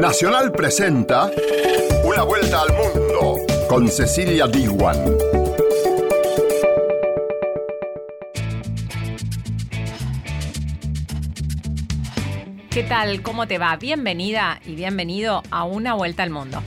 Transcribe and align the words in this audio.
Nacional 0.00 0.50
presenta 0.50 1.30
Una 2.04 2.22
vuelta 2.22 2.62
al 2.62 2.72
mundo 2.72 3.36
con 3.68 3.86
Cecilia 3.86 4.46
Diwan. 4.46 4.96
¿Qué 12.70 12.82
tal? 12.84 13.20
¿Cómo 13.20 13.46
te 13.46 13.58
va? 13.58 13.76
Bienvenida 13.76 14.58
y 14.64 14.74
bienvenido 14.74 15.42
a 15.50 15.64
Una 15.64 15.92
vuelta 15.92 16.22
al 16.22 16.30
mundo. 16.30 16.62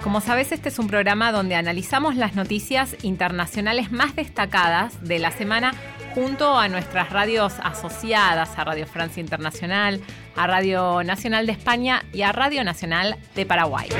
Como 0.00 0.20
sabes, 0.20 0.52
este 0.52 0.68
es 0.68 0.78
un 0.78 0.86
programa 0.86 1.32
donde 1.32 1.56
analizamos 1.56 2.14
las 2.14 2.36
noticias 2.36 2.94
internacionales 3.02 3.90
más 3.90 4.14
destacadas 4.14 5.02
de 5.02 5.18
la 5.18 5.32
semana 5.32 5.74
junto 6.16 6.56
a 6.58 6.66
nuestras 6.68 7.10
radios 7.10 7.52
asociadas, 7.62 8.58
a 8.58 8.64
Radio 8.64 8.86
Francia 8.86 9.20
Internacional, 9.20 10.00
a 10.34 10.46
Radio 10.46 11.04
Nacional 11.04 11.44
de 11.44 11.52
España 11.52 12.04
y 12.10 12.22
a 12.22 12.32
Radio 12.32 12.64
Nacional 12.64 13.18
de 13.34 13.44
Paraguay. 13.44 13.90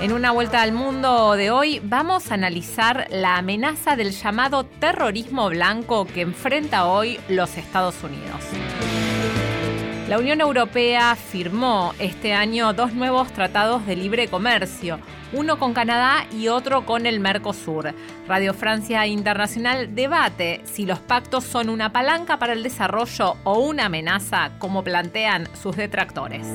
En 0.00 0.12
una 0.12 0.30
vuelta 0.30 0.62
al 0.62 0.72
mundo 0.72 1.34
de 1.34 1.50
hoy 1.50 1.82
vamos 1.84 2.30
a 2.30 2.34
analizar 2.34 3.08
la 3.10 3.36
amenaza 3.36 3.94
del 3.94 4.12
llamado 4.12 4.64
terrorismo 4.64 5.50
blanco 5.50 6.06
que 6.06 6.22
enfrenta 6.22 6.86
hoy 6.86 7.20
los 7.28 7.58
Estados 7.58 8.02
Unidos. 8.02 8.40
La 10.08 10.18
Unión 10.18 10.40
Europea 10.40 11.16
firmó 11.16 11.92
este 11.98 12.32
año 12.32 12.72
dos 12.72 12.92
nuevos 12.92 13.32
tratados 13.32 13.84
de 13.86 13.96
libre 13.96 14.28
comercio, 14.28 15.00
uno 15.32 15.58
con 15.58 15.74
Canadá 15.74 16.26
y 16.30 16.46
otro 16.46 16.86
con 16.86 17.06
el 17.06 17.18
Mercosur. 17.18 17.92
Radio 18.28 18.54
Francia 18.54 19.04
Internacional 19.08 19.96
debate 19.96 20.60
si 20.64 20.86
los 20.86 21.00
pactos 21.00 21.42
son 21.42 21.68
una 21.68 21.90
palanca 21.90 22.38
para 22.38 22.52
el 22.52 22.62
desarrollo 22.62 23.36
o 23.42 23.58
una 23.58 23.86
amenaza, 23.86 24.52
como 24.60 24.84
plantean 24.84 25.48
sus 25.60 25.76
detractores. 25.76 26.46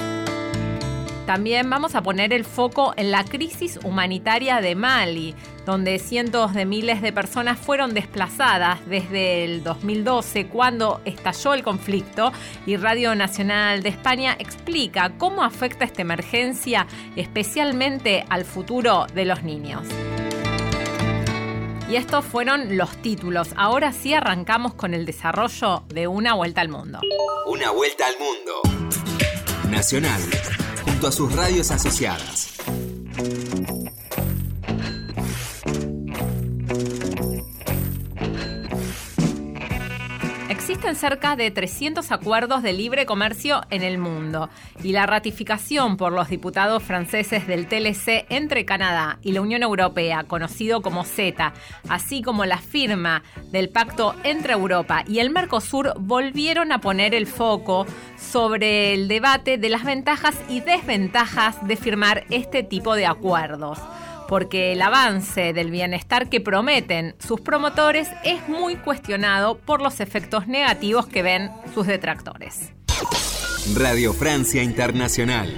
También 1.25 1.69
vamos 1.69 1.95
a 1.95 2.01
poner 2.01 2.33
el 2.33 2.45
foco 2.45 2.93
en 2.97 3.11
la 3.11 3.23
crisis 3.23 3.79
humanitaria 3.83 4.59
de 4.59 4.75
Mali, 4.75 5.35
donde 5.65 5.99
cientos 5.99 6.53
de 6.53 6.65
miles 6.65 7.01
de 7.01 7.13
personas 7.13 7.59
fueron 7.59 7.93
desplazadas 7.93 8.79
desde 8.87 9.45
el 9.45 9.63
2012, 9.63 10.47
cuando 10.47 10.99
estalló 11.05 11.53
el 11.53 11.63
conflicto, 11.63 12.31
y 12.65 12.75
Radio 12.75 13.13
Nacional 13.15 13.83
de 13.83 13.89
España 13.89 14.35
explica 14.39 15.11
cómo 15.17 15.43
afecta 15.43 15.85
esta 15.85 16.01
emergencia 16.01 16.87
especialmente 17.15 18.25
al 18.29 18.43
futuro 18.43 19.05
de 19.13 19.25
los 19.25 19.43
niños. 19.43 19.87
Y 21.87 21.97
estos 21.97 22.23
fueron 22.25 22.77
los 22.77 22.89
títulos. 23.01 23.49
Ahora 23.57 23.91
sí 23.91 24.13
arrancamos 24.13 24.73
con 24.73 24.93
el 24.93 25.05
desarrollo 25.05 25.83
de 25.89 26.07
Una 26.07 26.33
Vuelta 26.33 26.61
al 26.61 26.69
Mundo. 26.69 26.99
Una 27.45 27.71
Vuelta 27.71 28.05
al 28.07 28.13
Mundo. 28.17 28.61
Nacional 29.69 30.21
junto 30.85 31.07
a 31.07 31.11
sus 31.11 31.33
radios 31.35 31.71
asociadas. 31.71 32.49
Existen 40.71 40.95
cerca 40.95 41.35
de 41.35 41.51
300 41.51 42.13
acuerdos 42.13 42.63
de 42.63 42.71
libre 42.71 43.05
comercio 43.05 43.59
en 43.71 43.83
el 43.83 43.97
mundo. 43.97 44.49
Y 44.81 44.93
la 44.93 45.05
ratificación 45.05 45.97
por 45.97 46.13
los 46.13 46.29
diputados 46.29 46.81
franceses 46.81 47.45
del 47.45 47.67
TLC 47.67 48.25
entre 48.29 48.63
Canadá 48.63 49.19
y 49.21 49.33
la 49.33 49.41
Unión 49.41 49.63
Europea, 49.63 50.23
conocido 50.23 50.81
como 50.81 51.03
CETA, 51.03 51.51
así 51.89 52.21
como 52.21 52.45
la 52.45 52.57
firma 52.57 53.21
del 53.51 53.67
pacto 53.67 54.15
entre 54.23 54.53
Europa 54.53 55.03
y 55.05 55.19
el 55.19 55.29
Mercosur, 55.29 55.93
volvieron 55.99 56.71
a 56.71 56.79
poner 56.79 57.13
el 57.15 57.27
foco 57.27 57.85
sobre 58.15 58.93
el 58.93 59.09
debate 59.09 59.57
de 59.57 59.67
las 59.67 59.83
ventajas 59.83 60.39
y 60.47 60.61
desventajas 60.61 61.67
de 61.67 61.75
firmar 61.75 62.23
este 62.29 62.63
tipo 62.63 62.95
de 62.95 63.07
acuerdos 63.07 63.77
porque 64.31 64.71
el 64.71 64.81
avance 64.81 65.51
del 65.51 65.71
bienestar 65.71 66.29
que 66.29 66.39
prometen 66.39 67.15
sus 67.19 67.41
promotores 67.41 68.07
es 68.23 68.47
muy 68.47 68.77
cuestionado 68.77 69.57
por 69.57 69.81
los 69.81 69.99
efectos 69.99 70.47
negativos 70.47 71.05
que 71.05 71.21
ven 71.21 71.51
sus 71.73 71.85
detractores. 71.85 72.71
Radio 73.75 74.13
Francia 74.13 74.63
Internacional. 74.63 75.49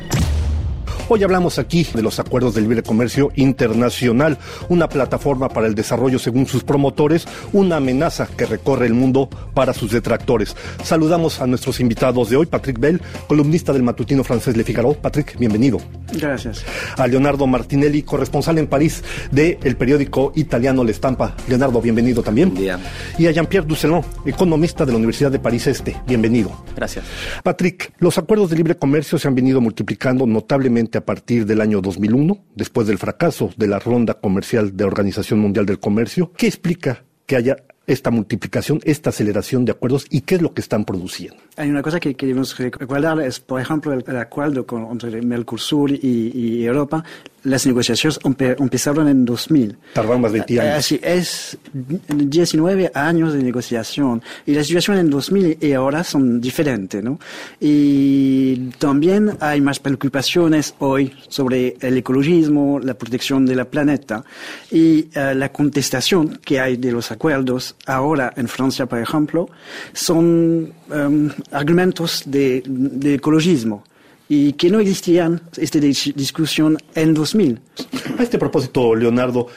Hoy 1.10 1.24
hablamos 1.24 1.60
aquí 1.60 1.86
de 1.94 2.02
los 2.02 2.20
acuerdos 2.20 2.56
de 2.56 2.62
libre 2.62 2.82
comercio 2.82 3.32
internacional, 3.36 4.38
una 4.70 4.88
plataforma 4.88 5.50
para 5.50 5.68
el 5.68 5.76
desarrollo 5.76 6.18
según 6.18 6.48
sus 6.48 6.64
promotores, 6.64 7.28
una 7.52 7.78
amenaza 7.78 8.28
que 8.28 8.46
recorre 8.46 8.88
el 8.88 8.94
mundo 8.94 9.30
para 9.54 9.74
sus 9.74 9.92
detractores. 9.92 10.56
Saludamos 10.84 11.42
a 11.42 11.48
nuestros 11.48 11.80
invitados 11.80 12.30
de 12.30 12.38
hoy, 12.38 12.46
Patrick 12.46 12.80
Bell, 12.80 13.02
columnista 13.28 13.74
del 13.74 13.84
matutino 13.84 14.24
francés 14.24 14.56
Le 14.56 14.64
Figaro. 14.64 14.94
Patrick, 14.94 15.38
bienvenido. 15.38 15.80
Gracias. 16.14 16.64
A 16.98 17.08
Leonardo 17.08 17.48
Martinelli, 17.48 18.04
corresponsal 18.04 18.58
en 18.58 18.68
París 18.68 19.04
del 19.32 19.58
el 19.64 19.76
periódico 19.76 20.32
italiano 20.36 20.84
Le 20.84 20.94
Stampa. 20.94 21.36
Leonardo, 21.48 21.82
bienvenido 21.82 22.24
también. 22.24 22.50
Buen 22.50 22.62
día. 22.62 22.80
Y 23.18 23.28
a 23.28 23.32
Jean-Pierre 23.32 23.68
Ducelon, 23.68 24.04
economista 24.26 24.86
de 24.86 24.92
la 24.92 24.98
Universidad 24.98 25.32
de 25.32 25.40
París 25.40 25.68
Este. 25.68 25.96
Bienvenido. 26.08 26.52
Gracias. 26.76 27.06
Patrick, 27.44 27.94
los 28.00 28.18
acuerdos 28.18 28.50
de 28.50 28.58
libre 28.58 28.76
comercio 28.76 29.18
se 29.18 29.28
han 29.28 29.36
venido 29.36 29.60
multiplicando 29.60 30.26
notablemente 30.26 30.83
a 30.98 31.06
partir 31.06 31.46
del 31.46 31.62
año 31.62 31.82
2001, 31.82 32.38
después 32.56 32.88
del 32.88 32.98
fracaso 32.98 33.52
de 33.58 33.68
la 33.68 33.80
ronda 33.80 34.16
comercial 34.16 34.76
de 34.76 34.84
Organización 34.84 35.40
Mundial 35.40 35.66
del 35.66 35.80
Comercio. 35.80 36.32
¿Qué 36.38 36.48
explica 36.48 37.04
que 37.26 37.36
haya 37.36 37.58
esta 37.86 38.12
multiplicación, 38.12 38.80
esta 38.84 39.10
aceleración 39.10 39.66
de 39.66 39.74
acuerdos 39.74 40.06
y 40.10 40.22
qué 40.22 40.36
es 40.36 40.42
lo 40.42 40.54
que 40.54 40.62
están 40.62 40.86
produciendo? 40.86 41.38
Hay 41.58 41.70
una 41.70 41.82
cosa 41.82 42.00
que 42.00 42.16
queremos 42.16 42.58
recordar, 42.58 43.20
es 43.22 43.40
por 43.40 43.60
ejemplo 43.60 43.94
el, 43.94 44.04
el 44.08 44.18
acuerdo 44.18 44.66
con, 44.66 44.86
entre 44.92 45.22
Mercosur 45.22 45.92
y, 45.92 46.32
y 46.34 46.66
Europa. 46.66 47.04
Las 47.44 47.66
negociaciones 47.66 48.20
empezaron 48.24 49.08
en 49.08 49.26
2000. 49.26 49.78
Tardaron 49.94 50.22
más 50.22 50.32
de 50.32 50.40
20 50.40 50.62
años. 50.62 50.78
Así 50.78 51.00
es, 51.04 51.58
19 51.74 52.92
años 52.94 53.34
de 53.34 53.44
negociación. 53.44 54.22
Y 54.46 54.54
la 54.54 54.64
situación 54.64 54.98
en 54.98 55.10
2000 55.10 55.58
y 55.60 55.74
ahora 55.74 56.04
son 56.04 56.40
diferentes, 56.40 57.04
¿no? 57.04 57.20
Y 57.60 58.70
también 58.80 59.38
hay 59.40 59.62
más 59.62 59.80
preocupaciones 59.80 60.76
hoy 60.80 61.14
sobre 61.28 61.76
el 61.82 61.98
ecologismo, 61.98 62.80
la 62.80 62.94
protección 62.94 63.46
del 63.46 63.66
planeta 63.68 64.24
y 64.72 65.10
uh, 65.16 65.34
la 65.36 65.52
contestación 65.52 66.40
que 66.44 66.60
hay 66.60 66.78
de 66.78 66.92
los 66.92 67.12
acuerdos 67.12 67.76
ahora 67.86 68.34
en 68.36 68.48
Francia, 68.48 68.86
por 68.86 69.00
ejemplo, 69.00 69.50
son 69.94 70.74
um, 70.90 71.30
argumentos 71.52 72.24
de, 72.26 72.64
de 72.66 73.16
ecologismo 73.16 73.84
y 74.34 74.54
que 74.54 74.72
no 74.72 74.80
existían 74.80 75.42
esta 75.58 75.78
discusión 75.80 76.78
en 76.96 77.14
2000. 77.14 77.60
A 78.18 78.24
este 78.24 78.40
propósito, 78.40 78.96
Leonardo, 78.96 79.48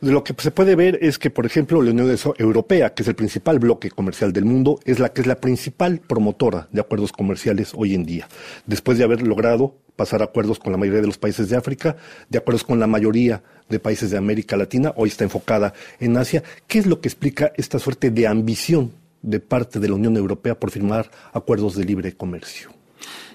lo 0.00 0.24
que 0.24 0.34
se 0.38 0.50
puede 0.50 0.74
ver 0.74 0.98
es 1.02 1.18
que, 1.18 1.28
por 1.28 1.44
ejemplo, 1.44 1.82
la 1.82 1.90
Unión 1.90 2.16
Europea, 2.38 2.94
que 2.94 3.02
es 3.02 3.08
el 3.08 3.14
principal 3.14 3.58
bloque 3.58 3.90
comercial 3.90 4.32
del 4.32 4.46
mundo, 4.46 4.80
es 4.86 4.98
la 5.00 5.10
que 5.10 5.20
es 5.20 5.26
la 5.26 5.36
principal 5.36 6.00
promotora 6.00 6.66
de 6.72 6.80
acuerdos 6.80 7.12
comerciales 7.12 7.72
hoy 7.76 7.94
en 7.94 8.06
día. 8.06 8.26
Después 8.66 8.96
de 8.96 9.04
haber 9.04 9.20
logrado 9.22 9.76
pasar 9.96 10.22
acuerdos 10.22 10.58
con 10.58 10.72
la 10.72 10.78
mayoría 10.78 11.02
de 11.02 11.08
los 11.08 11.18
países 11.18 11.50
de 11.50 11.56
África, 11.58 11.96
de 12.30 12.38
acuerdos 12.38 12.64
con 12.64 12.80
la 12.80 12.86
mayoría 12.86 13.42
de 13.68 13.78
países 13.80 14.10
de 14.10 14.16
América 14.16 14.56
Latina, 14.56 14.94
hoy 14.96 15.10
está 15.10 15.24
enfocada 15.24 15.74
en 16.00 16.16
Asia. 16.16 16.42
¿Qué 16.66 16.78
es 16.78 16.86
lo 16.86 17.02
que 17.02 17.08
explica 17.08 17.52
esta 17.56 17.78
suerte 17.78 18.10
de 18.10 18.26
ambición 18.26 18.92
de 19.20 19.40
parte 19.40 19.78
de 19.78 19.88
la 19.88 19.94
Unión 19.94 20.16
Europea 20.16 20.58
por 20.58 20.70
firmar 20.70 21.10
acuerdos 21.34 21.76
de 21.76 21.84
libre 21.84 22.16
comercio? 22.16 22.81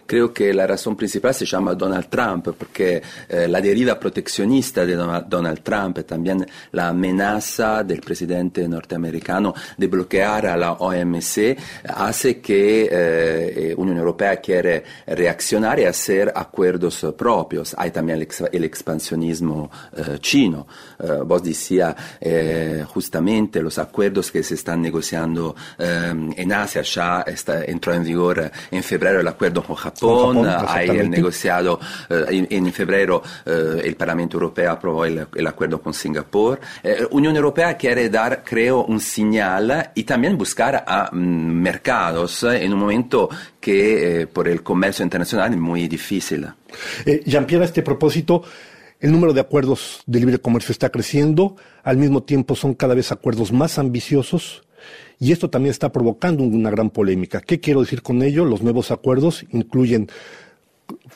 Creo 0.07 0.33
que 0.33 0.53
la 0.53 0.65
razón 0.65 0.95
principal 0.95 1.33
se 1.33 1.45
llama 1.45 1.75
Donald 1.75 2.07
Trump, 2.07 2.47
porque 2.57 3.01
eh, 3.29 3.47
la 3.47 3.61
deriva 3.61 3.99
proteccionista 3.99 4.85
de 4.85 4.95
Donald 4.95 5.61
Trump, 5.61 5.99
también 6.05 6.47
la 6.71 6.87
amenaza 6.87 7.83
del 7.83 7.99
presidente 7.99 8.67
norteamericano 8.67 9.53
de 9.77 9.87
bloquear 9.87 10.57
la 10.57 10.73
OMC, 10.73 11.57
hace 11.89 12.39
que 12.39 12.87
eh, 12.89 13.75
Unión 13.77 13.97
Europea 13.97 14.37
quiere 14.37 14.83
reaccionar 15.05 15.79
y 15.79 15.83
hacer 15.85 16.31
acuerdos 16.33 17.05
propios. 17.17 17.75
Hay 17.77 17.91
también 17.91 18.17
el, 18.17 18.23
ex 18.23 18.41
el 18.51 18.63
expansionismo 18.63 19.69
eh, 19.95 20.17
chino. 20.19 20.65
vos 21.25 21.43
decía 21.43 21.95
justamente 22.87 23.61
los 23.61 23.77
acuerdos 23.77 24.31
que 24.31 24.41
se 24.41 24.53
están 24.53 24.81
negociando 24.81 25.55
en 25.77 26.53
Asia, 26.53 26.81
ya 26.81 27.21
está, 27.21 27.65
entró 27.65 27.93
en 27.93 28.03
vigor 28.03 28.49
en 28.71 28.83
febrero 28.83 29.19
el 29.19 29.27
acuerdo 29.27 29.61
con 29.63 29.75
Japón 29.75 29.96
Japón, 29.99 30.43
Japón 30.43 30.65
hay 30.69 30.89
el 30.89 31.09
negociado 31.09 31.79
eh, 32.09 32.25
en, 32.29 32.47
en, 32.49 32.73
febrero 32.73 33.23
eh, 33.45 33.81
el 33.83 33.95
Parlamento 33.95 34.37
Europeo 34.37 34.71
aprobó 34.71 35.05
el, 35.05 35.27
el 35.33 35.47
acuerdo 35.47 35.81
con 35.81 35.93
Singapur. 35.93 36.59
Eh, 36.83 37.05
Unión 37.11 37.35
Europea 37.35 37.75
quiere 37.75 38.09
dar, 38.09 38.43
creo, 38.43 38.83
un 38.85 38.99
señal 38.99 39.91
y 39.95 40.03
también 40.03 40.37
buscar 40.37 40.83
a 40.87 41.09
mm, 41.11 41.17
mercados 41.17 42.43
en 42.43 42.73
un 42.73 42.79
momento 42.79 43.29
que 43.59 44.27
por 44.31 44.47
el 44.47 44.61
comercio 44.63 45.03
internacional 45.03 45.51
es 45.51 45.59
muy 45.59 45.87
difícil. 45.87 46.47
Jean-Pierre, 47.25 47.63
a 47.63 47.65
este 47.65 47.81
propósito, 47.81 48.43
el 48.99 49.11
número 49.11 49.33
de 49.33 49.41
acuerdos 49.41 50.03
de 50.05 50.19
libre 50.19 50.39
comercio 50.39 50.71
está 50.71 50.89
creciendo, 50.89 51.55
al 51.83 51.97
mismo 51.97 52.23
tiempo 52.23 52.55
son 52.55 52.73
cada 52.73 52.95
vez 52.95 53.11
acuerdos 53.11 53.51
más 53.51 53.77
ambiciosos 53.79 54.66
y 55.19 55.31
esto 55.31 55.49
también 55.49 55.71
está 55.71 55.91
provocando 55.91 56.43
una 56.43 56.69
gran 56.69 56.89
polémica. 56.89 57.41
¿Qué 57.41 57.59
quiero 57.59 57.81
decir 57.81 58.01
con 58.01 58.21
ello? 58.21 58.45
Los 58.45 58.61
nuevos 58.61 58.91
acuerdos 58.91 59.45
incluyen 59.51 60.09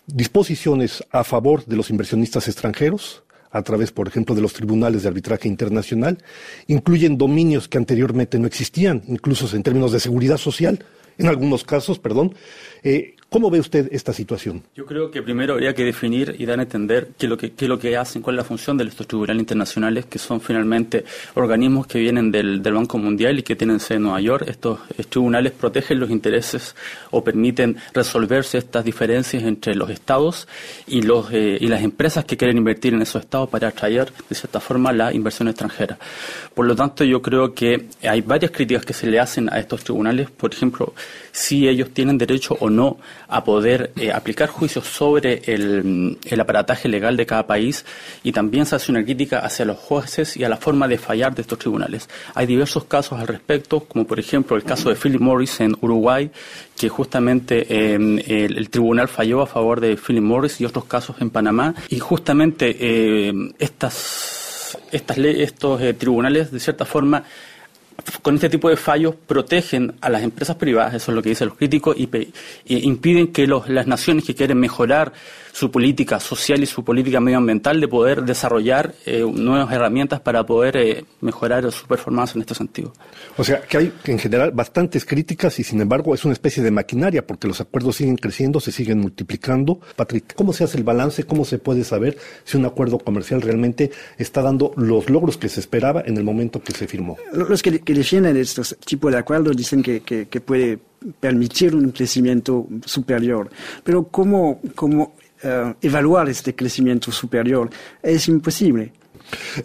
disposiciones 0.08 1.04
a 1.12 1.24
favor 1.24 1.66
de 1.66 1.76
los 1.76 1.90
inversionistas 1.90 2.48
extranjeros, 2.48 3.24
a 3.52 3.62
través, 3.64 3.92
por 3.92 4.08
ejemplo, 4.08 4.34
de 4.34 4.42
los 4.42 4.54
tribunales 4.54 5.04
de 5.04 5.10
arbitraje 5.10 5.48
internacional, 5.48 6.18
incluyen 6.68 7.18
dominios 7.18 7.68
que 7.68 7.78
anteriormente 7.78 8.40
no 8.40 8.48
existían, 8.48 9.04
incluso 9.08 9.54
en 9.56 9.64
términos 9.64 9.92
de 9.92 10.00
seguridad 10.00 10.38
social, 10.38 10.84
en 11.18 11.28
algunos 11.28 11.64
casos, 11.64 12.00
perdón, 12.00 12.34
eh, 12.84 13.16
¿Cómo 13.34 13.50
ve 13.50 13.62
usted 13.62 13.88
esta 13.94 14.12
situación? 14.12 14.62
Yo 14.76 14.86
creo 14.86 15.10
que 15.10 15.22
primero 15.22 15.54
habría 15.54 15.74
que 15.74 15.86
definir 15.86 16.36
y 16.38 16.46
dar 16.46 16.60
a 16.60 16.64
entender 16.64 17.12
qué 17.18 17.28
es 17.28 17.30
lo 17.30 17.38
que, 17.38 17.54
qué 17.54 17.66
lo 17.66 17.80
que 17.80 17.96
hacen, 17.96 18.22
cuál 18.22 18.36
es 18.36 18.40
la 18.40 18.44
función 18.44 18.76
de 18.76 18.84
estos 18.84 19.08
tribunales 19.08 19.40
internacionales, 19.40 20.06
que 20.08 20.20
son 20.20 20.42
finalmente 20.42 21.06
organismos 21.36 21.88
que 21.88 21.98
vienen 21.98 22.30
del, 22.30 22.60
Banco 22.60 22.98
Mundial 22.98 23.40
y 23.40 23.44
que 23.44 23.56
tienen 23.56 23.80
sede 23.80 24.00
en 24.00 24.04
Nueva 24.04 24.20
York. 24.20 24.44
Estos 24.50 24.80
tribunales 25.08 25.54
protegen 25.54 26.02
los 26.02 26.10
intereses 26.10 26.76
o 27.12 27.24
permiten 27.24 27.78
resolverse 27.94 28.58
estas 28.58 28.84
diferencias 28.84 29.44
entre 29.44 29.76
los 29.76 29.90
estados 29.90 30.46
y, 30.86 31.02
los, 31.02 31.32
eh, 31.32 31.58
y 31.58 31.68
las 31.68 31.84
empresas 31.84 32.26
que 32.26 32.36
quieren 32.36 32.58
invertir 32.58 32.94
en 32.94 33.02
esos 33.02 33.22
estados 33.22 33.48
para 33.48 33.70
atraer, 33.70 34.12
de 34.28 34.36
cierta 34.36 34.60
forma, 34.60 34.92
la 34.92 35.14
inversión 35.14 35.48
extranjera. 35.48 35.98
Por 36.54 36.66
lo 36.66 36.76
tanto, 36.76 37.06
yo 37.06 37.22
creo 37.22 37.54
que 37.54 37.88
hay 38.04 38.20
varias 38.20 38.52
críticas 38.52 38.86
que 38.86 38.92
se 38.92 39.08
le 39.08 39.22
hacen 39.22 39.48
a 39.54 39.58
estos 39.58 39.86
tribunales. 39.86 40.30
Por 40.30 40.54
ejemplo, 40.54 40.94
si 41.32 41.70
ellos 41.70 41.92
tienen 41.92 42.18
derecho 42.18 42.58
o 42.60 42.70
no 42.70 42.98
a 43.32 43.46
poder 43.46 43.92
eh, 43.96 44.12
aplicar 44.12 44.50
juicios 44.50 44.86
sobre 44.86 45.42
el, 45.46 46.18
aparataje 46.40 46.90
legal 46.90 47.16
de 47.16 47.26
cada 47.26 47.48
país 47.48 47.86
y 48.24 48.34
también 48.34 48.66
se 48.66 48.76
hace 48.76 48.92
una 48.92 49.04
crítica 49.04 49.40
hacia 49.40 49.64
los 49.64 49.78
jueces 49.78 50.36
y 50.36 50.44
a 50.44 50.50
la 50.50 50.58
forma 50.58 50.88
de 50.88 50.98
fallar 50.98 51.34
de 51.34 51.42
estos 51.42 51.58
tribunales. 51.58 52.10
Hay 52.36 52.46
diversos 52.46 52.84
casos 52.84 53.20
al 53.20 53.28
respecto, 53.28 53.86
como 53.86 54.06
por 54.06 54.20
ejemplo 54.20 54.58
el 54.58 54.64
caso 54.64 54.90
de 54.90 54.96
Philip 54.96 55.22
Morris 55.22 55.62
en 55.62 55.78
Uruguay, 55.80 56.30
que 56.78 56.90
justamente 56.90 57.94
em, 57.94 58.20
el, 58.28 58.70
tribunal 58.70 59.08
falló 59.08 59.42
a 59.42 59.48
favor 59.48 59.80
de 59.80 59.96
Philip 59.96 60.24
Morris 60.24 60.60
y 60.60 60.66
otros 60.66 60.86
casos 60.86 61.16
en 61.22 61.30
Panamá 61.30 61.74
y 61.88 62.00
justamente 62.00 63.28
em, 63.30 63.54
estas, 63.60 64.78
estas 64.92 65.18
estos 65.18 65.82
eh, 65.82 65.94
tribunales 65.94 66.52
de 66.52 66.60
cierta 66.60 66.84
forma 66.84 67.24
con 68.22 68.36
este 68.36 68.50
tipo 68.50 68.70
de 68.70 68.78
fallos 68.78 69.16
protegen 69.28 69.96
a 70.02 70.10
las 70.10 70.24
empresas 70.24 70.56
privadas, 70.56 70.96
eso 70.96 71.12
es 71.12 71.16
lo 71.16 71.22
que 71.22 71.30
dicen 71.30 71.50
los 71.50 71.58
críticos, 71.58 71.96
y, 71.98 72.10
impiden 72.66 73.28
que 73.28 73.48
las 73.48 73.88
naciones 73.88 74.26
que 74.26 74.36
quieren 74.36 74.60
mejorar 74.60 75.14
su 75.54 75.70
política 75.70 76.20
social 76.20 76.64
y 76.64 76.66
su 76.66 76.84
política 76.84 77.20
medioambiental 77.20 77.80
de 77.80 77.88
poder 77.88 78.24
desarrollar 78.24 78.94
eh, 79.06 79.22
nuevas 79.22 79.72
herramientas 79.72 80.20
para 80.22 80.46
poder 80.46 80.78
eh, 80.78 81.06
mejorar 81.22 81.70
su 81.72 81.86
performance 81.88 82.36
en 82.36 82.42
este 82.42 82.56
sentido. 82.56 82.94
O 83.38 83.44
sea, 83.44 83.62
que 83.62 83.78
hay 83.78 83.94
en 84.06 84.20
general 84.20 84.52
bastantes 84.52 85.06
críticas 85.06 85.60
y 85.60 85.64
sin 85.64 85.82
embargo 85.82 86.14
es 86.14 86.24
una 86.26 86.34
especie 86.34 86.64
de 86.64 86.72
maquinaria 86.72 87.26
porque 87.26 87.48
los 87.48 87.60
acuerdos 87.62 87.98
siguen 87.98 88.16
creciendo, 88.16 88.60
se 88.60 88.72
siguen 88.72 89.00
multiplicando. 89.00 89.80
Patrick, 89.96 90.36
¿cómo 90.36 90.54
se 90.54 90.64
hace 90.64 90.78
el 90.78 90.84
balance? 90.84 91.26
¿Cómo 91.26 91.46
se 91.46 91.58
puede 91.58 91.84
saber 91.84 92.18
si 92.44 92.58
un 92.58 92.66
acuerdo 92.66 93.00
comercial 93.00 93.42
realmente 93.42 93.92
está 94.18 94.42
dando 94.42 94.74
los 94.78 95.10
logros 95.10 95.38
que 95.38 95.50
se 95.50 95.60
esperaba 95.60 96.04
en 96.06 96.18
el 96.18 96.24
momento 96.24 96.62
que 96.62 96.72
se 96.72 96.88
firmó? 96.88 97.18
Los 97.34 97.62
que, 97.62 97.82
defienden 97.94 98.38
estos 98.38 98.78
tipos 98.86 99.12
de 99.12 99.18
acuerdos 99.18 99.56
dicen 99.56 99.82
que, 99.82 100.02
que, 100.02 100.42
puede 100.42 100.80
permitir 101.20 101.76
un 101.76 101.92
crecimiento 101.92 102.68
superior. 102.86 103.50
Pero 103.84 104.04
¿cómo, 104.04 104.60
cómo 104.76 105.14
eh, 105.44 105.74
evaluar 105.82 106.30
este 106.30 106.54
crecimiento 106.54 107.12
superior 107.12 107.70
es 108.04 108.28
imposible. 108.28 108.94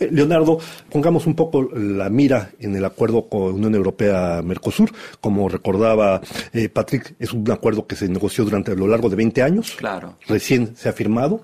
Eh, 0.00 0.08
Leonardo, 0.10 0.58
pongamos 0.90 1.26
un 1.26 1.34
poco 1.34 1.68
la 1.74 2.08
mira 2.08 2.50
en 2.60 2.76
el 2.76 2.84
acuerdo 2.84 3.28
con 3.28 3.54
Unión 3.54 3.74
Europea-Mercosur. 3.74 4.90
Como 5.20 5.48
recordaba 5.48 6.22
eh, 6.52 6.70
Patrick, 6.70 7.14
es 7.18 7.32
un 7.32 7.50
acuerdo 7.50 7.86
que 7.86 7.94
se 7.94 8.08
negoció 8.08 8.44
durante 8.44 8.72
a 8.72 8.74
lo 8.74 8.86
largo 8.86 9.10
de 9.10 9.16
20 9.16 9.42
años. 9.42 9.74
Claro. 9.76 10.16
Recién 10.26 10.76
se 10.76 10.88
ha 10.88 10.92
firmado. 10.92 11.42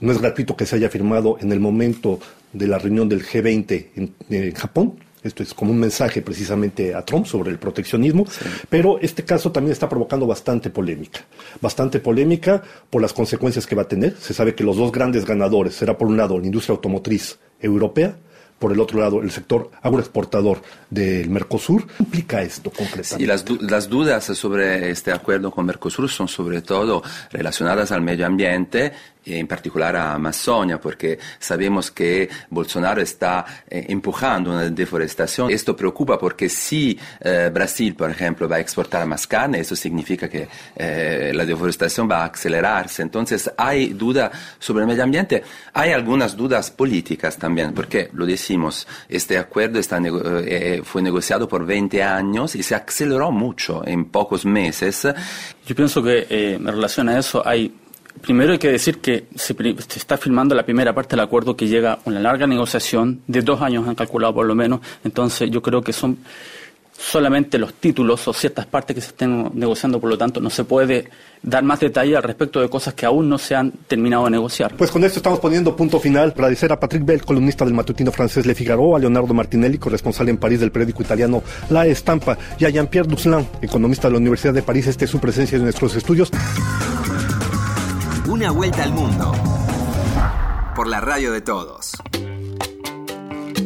No 0.00 0.10
es 0.10 0.20
gratuito 0.20 0.56
que 0.56 0.66
se 0.66 0.76
haya 0.76 0.88
firmado 0.88 1.36
en 1.40 1.52
el 1.52 1.60
momento 1.60 2.18
de 2.52 2.66
la 2.66 2.78
reunión 2.78 3.08
del 3.08 3.24
G20 3.24 4.12
en 4.30 4.54
Japón. 4.54 4.94
Esto 5.22 5.42
es 5.42 5.52
como 5.54 5.72
un 5.72 5.80
mensaje 5.80 6.22
precisamente 6.22 6.94
a 6.94 7.04
Trump 7.04 7.26
sobre 7.26 7.50
el 7.50 7.58
proteccionismo, 7.58 8.26
pero 8.68 8.98
este 9.00 9.24
caso 9.24 9.50
también 9.50 9.72
está 9.72 9.88
provocando 9.88 10.26
bastante 10.26 10.70
polémica. 10.70 11.20
Bastante 11.60 12.00
polémica 12.00 12.62
por 12.88 13.02
las 13.02 13.12
consecuencias 13.12 13.66
que 13.66 13.74
va 13.74 13.82
a 13.82 13.88
tener. 13.88 14.16
Se 14.16 14.34
sabe 14.34 14.54
que 14.54 14.64
los 14.64 14.76
dos 14.76 14.92
grandes 14.92 15.24
ganadores 15.24 15.74
será 15.74 15.98
por 15.98 16.08
un 16.08 16.16
lado 16.16 16.38
la 16.38 16.46
industria 16.46 16.74
automotriz 16.74 17.38
europea 17.60 18.16
por 18.58 18.72
el 18.72 18.80
otro 18.80 19.00
lado, 19.00 19.22
el 19.22 19.30
sector 19.30 19.70
agroexportador 19.82 20.60
del 20.90 21.30
Mercosur. 21.30 21.86
¿Qué 21.86 22.02
implica 22.02 22.42
esto 22.42 22.70
concretamente? 22.70 23.22
Y 23.22 23.26
las, 23.26 23.44
las, 23.60 23.88
dudas 23.88 24.24
sobre 24.24 24.90
este 24.90 25.12
acuerdo 25.12 25.50
con 25.50 25.64
Mercosur 25.64 26.08
son 26.08 26.28
sobre 26.28 26.62
todo 26.62 27.02
relacionadas 27.30 27.92
al 27.92 28.02
medio 28.02 28.26
ambiente 28.26 28.92
en 29.24 29.46
particular 29.46 29.96
a 29.96 30.14
Amazonia, 30.14 30.80
porque 30.80 31.18
sabemos 31.38 31.90
que 31.90 32.28
Bolsonaro 32.50 33.00
está 33.00 33.44
eh, 33.68 33.86
empujando 33.88 34.50
una 34.50 34.68
deforestación. 34.70 35.50
Esto 35.50 35.76
preocupa 35.76 36.18
porque 36.18 36.48
si 36.48 36.98
eh, 37.20 37.50
Brasil, 37.52 37.94
por 37.94 38.10
ejemplo, 38.10 38.48
va 38.48 38.56
a 38.56 38.60
exportar 38.60 39.06
más 39.06 39.26
carne, 39.26 39.60
eso 39.60 39.76
significa 39.76 40.28
que 40.28 40.48
eh, 40.76 41.32
la 41.34 41.44
deforestación 41.44 42.08
va 42.10 42.22
a 42.22 42.26
acelerarse. 42.26 43.02
Entonces, 43.02 43.50
hay 43.56 43.88
duda 43.88 44.30
sobre 44.58 44.82
el 44.82 44.88
medio 44.88 45.02
ambiente. 45.02 45.42
Hay 45.72 45.92
algunas 45.92 46.36
dudas 46.36 46.70
políticas 46.70 47.36
también, 47.36 47.72
porque 47.72 48.10
lo 48.12 48.26
decimos, 48.26 48.86
este 49.08 49.38
acuerdo 49.38 49.78
está 49.78 49.98
fue 50.84 51.02
negociado 51.02 51.48
por 51.48 51.66
20 51.66 52.02
años 52.02 52.54
y 52.54 52.62
se 52.62 52.74
aceleró 52.74 53.32
mucho 53.32 53.86
en 53.86 54.06
pocos 54.06 54.44
meses. 54.44 55.06
Yo 55.66 55.74
pienso 55.74 56.02
que 56.02 56.26
en 56.30 56.66
relación 56.66 57.08
a 57.08 57.18
eso 57.18 57.46
hay 57.46 57.74
Primero 58.20 58.52
hay 58.52 58.58
que 58.58 58.70
decir 58.70 58.98
que 58.98 59.26
se, 59.34 59.54
está 59.96 60.16
firmando 60.16 60.54
la 60.54 60.64
primera 60.64 60.94
parte 60.94 61.10
del 61.10 61.20
acuerdo 61.20 61.56
que 61.56 61.66
llega 61.66 61.98
una 62.04 62.20
larga 62.20 62.46
negociación, 62.46 63.22
de 63.26 63.42
dos 63.42 63.60
años 63.60 63.86
han 63.86 63.94
calculado 63.94 64.34
por 64.34 64.46
lo 64.46 64.54
menos, 64.54 64.80
entonces 65.04 65.50
yo 65.50 65.62
creo 65.62 65.82
que 65.82 65.92
son 65.92 66.18
solamente 66.98 67.58
los 67.58 67.74
títulos 67.74 68.26
o 68.26 68.32
ciertas 68.32 68.66
partes 68.66 68.94
que 68.94 69.00
se 69.00 69.08
estén 69.08 69.50
negociando, 69.54 70.00
por 70.00 70.10
lo 70.10 70.18
tanto 70.18 70.40
no 70.40 70.50
se 70.50 70.64
puede 70.64 71.08
dar 71.42 71.62
más 71.62 71.78
detalle 71.78 72.16
al 72.16 72.24
respecto 72.24 72.60
de 72.60 72.68
cosas 72.68 72.94
que 72.94 73.06
aún 73.06 73.28
no 73.28 73.38
se 73.38 73.54
han 73.54 73.70
terminado 73.86 74.24
de 74.24 74.32
negociar. 74.32 74.74
Pues 74.76 74.90
con 74.90 75.04
esto 75.04 75.20
estamos 75.20 75.38
poniendo 75.38 75.76
punto 75.76 76.00
final. 76.00 76.30
Agradecer 76.30 76.72
a 76.72 76.80
Patrick 76.80 77.04
Bell, 77.04 77.24
columnista 77.24 77.64
del 77.64 77.74
matutino 77.74 78.10
francés 78.10 78.46
Le 78.46 78.54
Figaro, 78.56 78.96
a 78.96 78.98
Leonardo 78.98 79.32
Martinelli, 79.32 79.78
corresponsal 79.78 80.28
en 80.28 80.38
París 80.38 80.58
del 80.58 80.72
periódico 80.72 81.02
italiano 81.02 81.44
La 81.70 81.86
Estampa, 81.86 82.36
y 82.58 82.64
a 82.64 82.70
Jean-Pierre 82.70 83.08
Duslan, 83.08 83.46
economista 83.62 84.08
de 84.08 84.12
la 84.12 84.18
Universidad 84.18 84.52
de 84.52 84.62
París. 84.62 84.88
Este 84.88 85.04
es 85.04 85.10
su 85.10 85.20
presencia 85.20 85.56
en 85.56 85.62
nuestros 85.62 85.94
estudios. 85.94 86.32
Una 88.28 88.50
vuelta 88.50 88.82
al 88.82 88.92
mundo. 88.92 89.32
Por 90.76 90.86
la 90.86 91.00
radio 91.00 91.32
de 91.32 91.40
todos. 91.40 91.92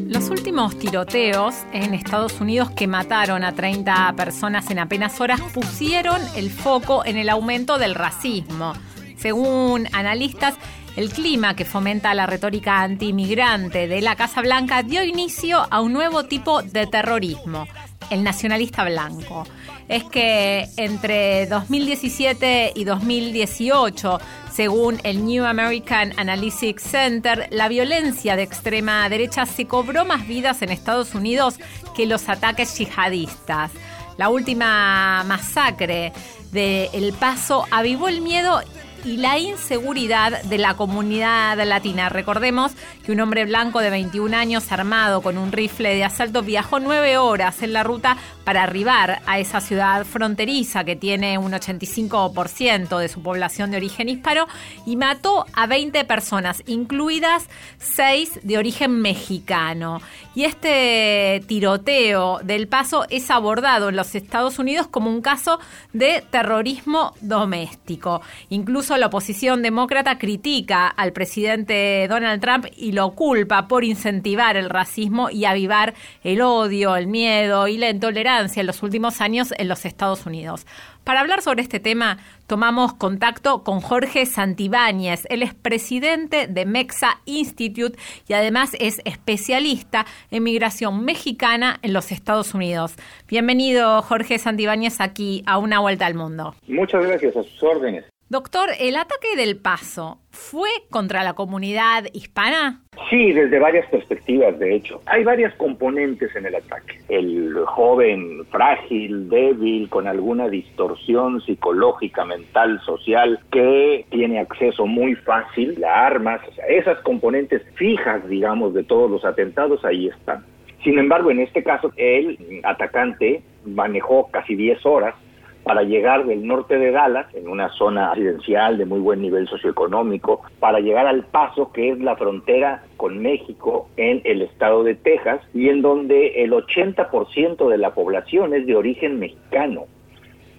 Los 0.07 0.31
últimos 0.31 0.79
tiroteos 0.79 1.57
en 1.73 1.95
Estados 1.95 2.41
Unidos 2.41 2.71
que 2.71 2.87
mataron 2.87 3.43
a 3.43 3.57
30 3.57 4.15
personas 4.17 4.71
en 4.71 4.79
apenas 4.79 5.21
horas 5.21 5.41
pusieron 5.53 6.23
el 6.37 6.53
foco 6.53 7.05
en 7.05 7.17
el 7.17 7.29
aumento 7.29 7.77
del 7.77 7.97
racismo. 7.97 8.75
Según 9.17 9.89
analistas, 9.93 10.55
el 10.95 11.11
clima 11.11 11.57
que 11.57 11.65
fomenta 11.65 12.15
la 12.15 12.27
retórica 12.27 12.83
antiinmigrante 12.83 13.89
de 13.89 14.01
la 14.01 14.15
Casa 14.15 14.43
Blanca 14.43 14.85
dio 14.85 15.03
inicio 15.03 15.67
a 15.73 15.81
un 15.81 15.93
nuevo 15.93 16.27
tipo 16.27 16.63
de 16.63 16.87
terrorismo, 16.87 17.67
el 18.11 18.23
nacionalista 18.23 18.85
blanco. 18.85 19.45
Es 19.89 20.05
que 20.05 20.69
entre 20.77 21.47
2017 21.47 22.73
y 22.75 22.85
2018 22.85 24.19
según 24.53 25.01
el 25.03 25.25
New 25.25 25.47
American 25.47 26.13
Analytics 26.19 26.83
Center, 26.83 27.49
la 27.51 27.69
violencia 27.69 28.37
de 28.37 28.43
extrema 28.43 29.09
derecha 29.09 29.47
se 29.47 29.67
cobró 29.67 30.05
más 30.05 30.27
vidas 30.27 30.61
en 30.61 30.69
Estados 30.69 31.15
Unidos 31.15 31.59
que 31.97 32.05
los 32.05 32.29
ataques 32.29 32.77
yihadistas. 32.77 33.73
La 34.19 34.29
última 34.29 35.25
masacre 35.25 36.13
de 36.53 36.91
El 36.93 37.15
Paso 37.15 37.67
avivó 37.71 38.09
el 38.09 38.21
miedo 38.21 38.61
y 39.05 39.17
la 39.17 39.39
inseguridad 39.39 40.43
de 40.43 40.59
la 40.59 40.75
comunidad 40.75 41.57
latina. 41.65 42.09
Recordemos 42.09 42.73
que 43.05 43.13
un 43.13 43.21
hombre 43.21 43.45
blanco 43.45 43.81
de 43.81 43.91
21 43.91 44.37
años 44.37 44.71
armado 44.73 45.23
con 45.23 45.39
un 45.39 45.53
rifle 45.53 45.95
de 45.95 46.05
asalto 46.05 46.43
viajó 46.43 46.81
nueve 46.81 47.19
horas 47.19 47.63
en 47.63 47.73
la 47.73 47.83
ruta 47.83 48.17
para 48.45 48.63
arribar 48.63 49.21
a 49.27 49.39
esa 49.39 49.61
ciudad 49.61 50.05
fronteriza 50.05 50.85
que 50.85 50.97
tiene 50.97 51.39
un 51.39 51.53
85% 51.53 52.99
de 52.99 53.09
su 53.09 53.23
población 53.23 53.71
de 53.71 53.77
origen 53.77 54.09
hispano 54.09 54.47
y 54.87 54.97
mató 54.97 55.47
a 55.53 55.67
20 55.67 56.05
personas, 56.05 56.63
incluidas 56.67 57.49
6 57.79 58.41
de 58.43 58.59
origen 58.59 59.01
mexicano. 59.01 60.01
Y 60.35 60.45
este 60.45 61.43
tiroteo 61.47 62.41
del 62.43 62.67
paso 62.67 63.05
es 63.11 63.31
abordado 63.31 63.91
en 63.91 63.97
los 63.97 64.15
Estados 64.15 64.59
Unidos 64.59 64.87
como 64.87 65.11
un 65.11 65.21
caso 65.21 65.61
de 65.93 66.25
terrorismo 66.31 67.15
doméstico. 67.21 68.23
Incluso 68.49 68.97
la 68.97 69.09
oposición 69.09 69.63
demócrata 69.63 70.19
critica 70.19 70.89
al 70.89 71.13
presidente 71.13 72.07
Donald 72.09 72.41
Trump 72.41 72.67
y 72.77 72.93
lo 72.93 73.11
culpa 73.11 73.69
por 73.69 73.85
incentivar 73.85 74.57
el 74.57 74.71
racismo 74.71 75.29
y 75.31 75.45
avivar 75.45 75.95
el 76.25 76.41
odio, 76.41 76.97
el 76.97 77.07
miedo 77.07 77.69
y 77.69 77.77
la 77.77 77.91
intolerancia 77.91 78.32
en 78.33 78.67
los 78.67 78.83
últimos 78.83 79.21
años 79.21 79.53
en 79.59 79.69
los 79.69 79.85
Estados 79.85 80.25
Unidos. 80.25 80.67
Para 81.05 81.21
hablar 81.21 81.43
sobre 81.43 81.61
este 81.61 81.81
tema, 81.81 82.17
tomamos 82.47 82.95
contacto 82.95 83.63
con 83.63 83.81
Jorge 83.81 84.25
Santibáñez. 84.25 85.27
Él 85.29 85.43
es 85.43 85.53
presidente 85.53 86.47
de 86.47 86.65
Mexa 86.65 87.21
Institute 87.27 87.99
y 88.27 88.33
además 88.33 88.75
es 88.81 89.03
especialista 89.05 90.07
en 90.31 90.45
migración 90.45 91.05
mexicana 91.05 91.79
en 91.83 91.93
los 91.93 92.11
Estados 92.11 92.55
Unidos. 92.55 92.95
Bienvenido, 93.29 94.01
Jorge 94.01 94.39
Santibáñez, 94.39 95.01
aquí 95.03 95.43
a 95.47 95.59
Una 95.59 95.81
Vuelta 95.81 96.07
al 96.07 96.15
Mundo. 96.15 96.55
Muchas 96.67 97.05
gracias 97.05 97.37
a 97.37 97.43
sus 97.43 97.63
órdenes. 97.63 98.12
Doctor, 98.33 98.71
¿el 98.81 98.97
ataque 98.97 99.37
del 99.37 99.59
Paso 99.59 100.17
fue 100.31 100.71
contra 100.89 101.23
la 101.23 101.35
comunidad 101.35 102.05
hispana? 102.15 102.81
Sí, 103.11 103.31
desde 103.31 103.59
varias 103.59 103.87
perspectivas, 103.91 104.59
de 104.59 104.75
hecho. 104.75 105.03
Hay 105.05 105.23
varias 105.23 105.55
componentes 105.57 106.35
en 106.35 106.47
el 106.47 106.55
ataque. 106.55 106.99
El 107.11 107.55
joven 107.67 108.47
frágil, 108.47 109.29
débil, 109.29 109.91
con 109.91 110.09
alguna 110.09 110.49
distorsión 110.49 111.43
psicológica, 111.43 112.25
mental, 112.25 112.81
social, 112.87 113.39
que 113.51 114.07
tiene 114.09 114.41
acceso 114.41 114.87
muy 114.87 115.15
fácil 115.15 115.85
a 115.85 116.07
armas, 116.07 116.41
o 116.49 116.55
sea, 116.55 116.65
esas 116.69 117.01
componentes 117.01 117.61
fijas, 117.75 118.27
digamos, 118.31 118.73
de 118.73 118.83
todos 118.83 119.11
los 119.11 119.27
atentados, 119.27 119.85
ahí 119.85 120.09
están. 120.09 120.43
Sin 120.83 120.99
embargo, 120.99 121.31
en 121.31 121.41
este 121.41 121.63
caso, 121.63 121.93
el 121.99 122.63
atacante 122.65 123.43
manejó 123.67 124.31
casi 124.31 124.55
10 124.55 124.87
horas 124.87 125.15
para 125.65 125.83
llegar 125.83 126.27
del 126.27 126.47
norte 126.47 126.79
de 126.79 126.91
Dallas, 126.91 127.33
en 127.35 127.49
una 127.49 127.69
zona 127.71 128.15
residencial 128.15 128.79
de 128.79 128.87
muy 128.87 129.01
buen 129.01 129.23
nivel 129.23 129.47
socioeconómico, 129.49 130.43
para 130.59 130.81
llegar 130.81 131.07
al 131.07 131.25
Paso, 131.25 131.73
que 131.73 131.91
es 131.91 131.99
la 132.01 132.17
frontera 132.17 132.83
con 132.97 133.19
México 133.19 133.89
en 133.97 134.21
el 134.25 134.43
estado 134.43 134.83
de 134.83 134.95
Texas, 134.95 135.41
y 135.55 135.69
en 135.69 135.83
donde 135.83 136.43
el 136.43 136.53
80% 136.53 137.69
de 137.69 137.79
la 137.79 137.95
población 137.95 138.55
es 138.55 138.67
de 138.67 138.77
origen 138.77 139.19
mexicano. 139.19 139.85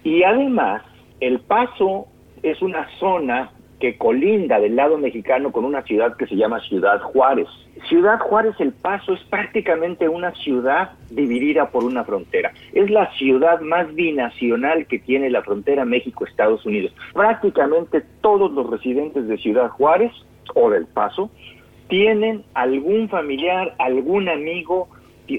Y 0.02 0.22
además, 0.22 0.82
el 1.20 1.40
Paso 1.40 2.06
es 2.42 2.60
una 2.62 2.86
zona 2.98 3.50
que 3.80 3.96
colinda 3.96 4.60
del 4.60 4.76
lado 4.76 4.98
mexicano 4.98 5.52
con 5.52 5.64
una 5.64 5.82
ciudad 5.82 6.16
que 6.16 6.26
se 6.26 6.36
llama 6.36 6.60
Ciudad 6.60 7.00
Juárez. 7.00 7.48
Ciudad 7.88 8.18
Juárez 8.20 8.54
El 8.58 8.72
Paso 8.72 9.14
es 9.14 9.20
prácticamente 9.24 10.08
una 10.08 10.32
ciudad 10.34 10.92
dividida 11.10 11.70
por 11.70 11.84
una 11.84 12.04
frontera. 12.04 12.52
Es 12.72 12.90
la 12.90 13.10
ciudad 13.14 13.60
más 13.60 13.92
binacional 13.94 14.86
que 14.86 14.98
tiene 14.98 15.28
la 15.30 15.42
frontera 15.42 15.84
México-Estados 15.84 16.64
Unidos. 16.64 16.94
Prácticamente 17.12 18.02
todos 18.20 18.52
los 18.52 18.70
residentes 18.70 19.26
de 19.28 19.36
Ciudad 19.38 19.68
Juárez 19.70 20.12
o 20.54 20.70
del 20.70 20.86
Paso 20.86 21.30
tienen 21.88 22.44
algún 22.54 23.08
familiar, 23.08 23.74
algún 23.78 24.28
amigo, 24.28 24.88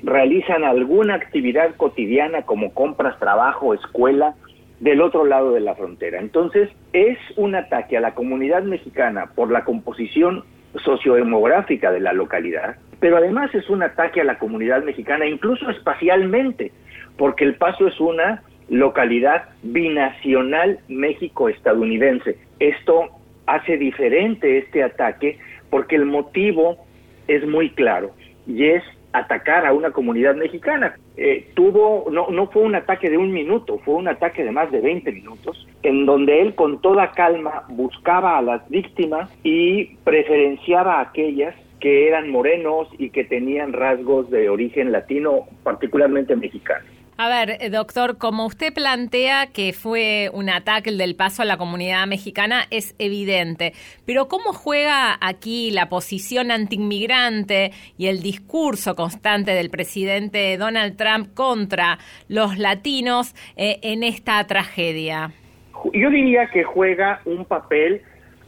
realizan 0.03 0.63
alguna 0.63 1.15
actividad 1.15 1.75
cotidiana 1.75 2.43
como 2.43 2.73
compras, 2.73 3.17
trabajo, 3.19 3.73
escuela, 3.73 4.35
del 4.79 5.01
otro 5.01 5.25
lado 5.25 5.53
de 5.53 5.61
la 5.61 5.75
frontera. 5.75 6.19
Entonces, 6.19 6.69
es 6.93 7.17
un 7.37 7.55
ataque 7.55 7.97
a 7.97 8.01
la 8.01 8.13
comunidad 8.13 8.63
mexicana 8.63 9.31
por 9.35 9.51
la 9.51 9.63
composición 9.63 10.43
sociodemográfica 10.83 11.91
de 11.91 12.01
la 12.01 12.13
localidad, 12.13 12.75
pero 12.99 13.17
además 13.17 13.53
es 13.55 13.69
un 13.69 13.83
ataque 13.83 14.21
a 14.21 14.25
la 14.25 14.37
comunidad 14.37 14.83
mexicana, 14.83 15.25
incluso 15.25 15.69
espacialmente, 15.69 16.71
porque 17.17 17.45
El 17.45 17.55
Paso 17.55 17.87
es 17.87 17.99
una 17.99 18.43
localidad 18.69 19.45
binacional 19.63 20.79
México-estadounidense. 20.87 22.37
Esto 22.59 23.09
hace 23.45 23.77
diferente 23.77 24.57
este 24.57 24.83
ataque 24.83 25.37
porque 25.69 25.95
el 25.95 26.05
motivo 26.05 26.77
es 27.27 27.45
muy 27.47 27.69
claro 27.69 28.11
y 28.47 28.65
es 28.65 28.83
atacar 29.13 29.65
a 29.65 29.73
una 29.73 29.91
comunidad 29.91 30.35
mexicana. 30.35 30.95
Eh, 31.17 31.51
tuvo, 31.53 32.09
no, 32.11 32.27
no 32.29 32.47
fue 32.47 32.63
un 32.63 32.75
ataque 32.75 33.09
de 33.09 33.17
un 33.17 33.31
minuto, 33.31 33.79
fue 33.85 33.95
un 33.95 34.07
ataque 34.07 34.43
de 34.43 34.51
más 34.51 34.71
de 34.71 34.81
20 34.81 35.11
minutos, 35.11 35.65
en 35.83 36.05
donde 36.05 36.41
él 36.41 36.55
con 36.55 36.81
toda 36.81 37.11
calma 37.11 37.63
buscaba 37.69 38.37
a 38.37 38.41
las 38.41 38.67
víctimas 38.69 39.29
y 39.43 39.95
preferenciaba 40.03 40.95
a 40.95 41.01
aquellas 41.01 41.55
que 41.79 42.07
eran 42.07 42.29
morenos 42.29 42.87
y 42.97 43.11
que 43.11 43.23
tenían 43.23 43.71
rasgos 43.71 44.29
de 44.29 44.49
origen 44.49 44.91
latino, 44.91 45.45
particularmente 45.63 46.35
mexicano. 46.35 46.85
A 47.17 47.29
ver, 47.29 47.57
eh, 47.61 47.69
doctor, 47.69 48.17
como 48.17 48.45
usted 48.45 48.73
plantea 48.73 49.47
que 49.47 49.71
fue 49.71 50.29
un 50.33 50.49
ataque 50.49 50.89
el 50.89 50.97
del 50.97 51.15
paso 51.15 51.43
a 51.43 51.45
la 51.45 51.55
comunidad 51.55 52.05
mexicana, 52.07 52.63
es 52.71 52.93
evidente. 52.99 53.71
Pero 54.05 54.27
¿cómo 54.27 54.51
juega 54.51 55.17
aquí 55.21 55.71
la 55.71 55.87
posición 55.87 56.51
antiinmigrante 56.51 57.71
y 57.97 58.07
el 58.07 58.21
discurso 58.21 58.95
constante 58.95 59.51
del 59.51 59.69
presidente 59.69 60.57
Donald 60.57 60.97
Trump 60.97 61.33
contra 61.33 61.99
los 62.27 62.57
latinos 62.57 63.33
eh, 63.55 63.79
en 63.81 64.03
esta 64.03 64.45
tragedia? 64.45 65.31
Yo 65.93 66.09
diría 66.09 66.47
que 66.47 66.65
juega 66.65 67.21
un 67.23 67.45
papel 67.45 68.01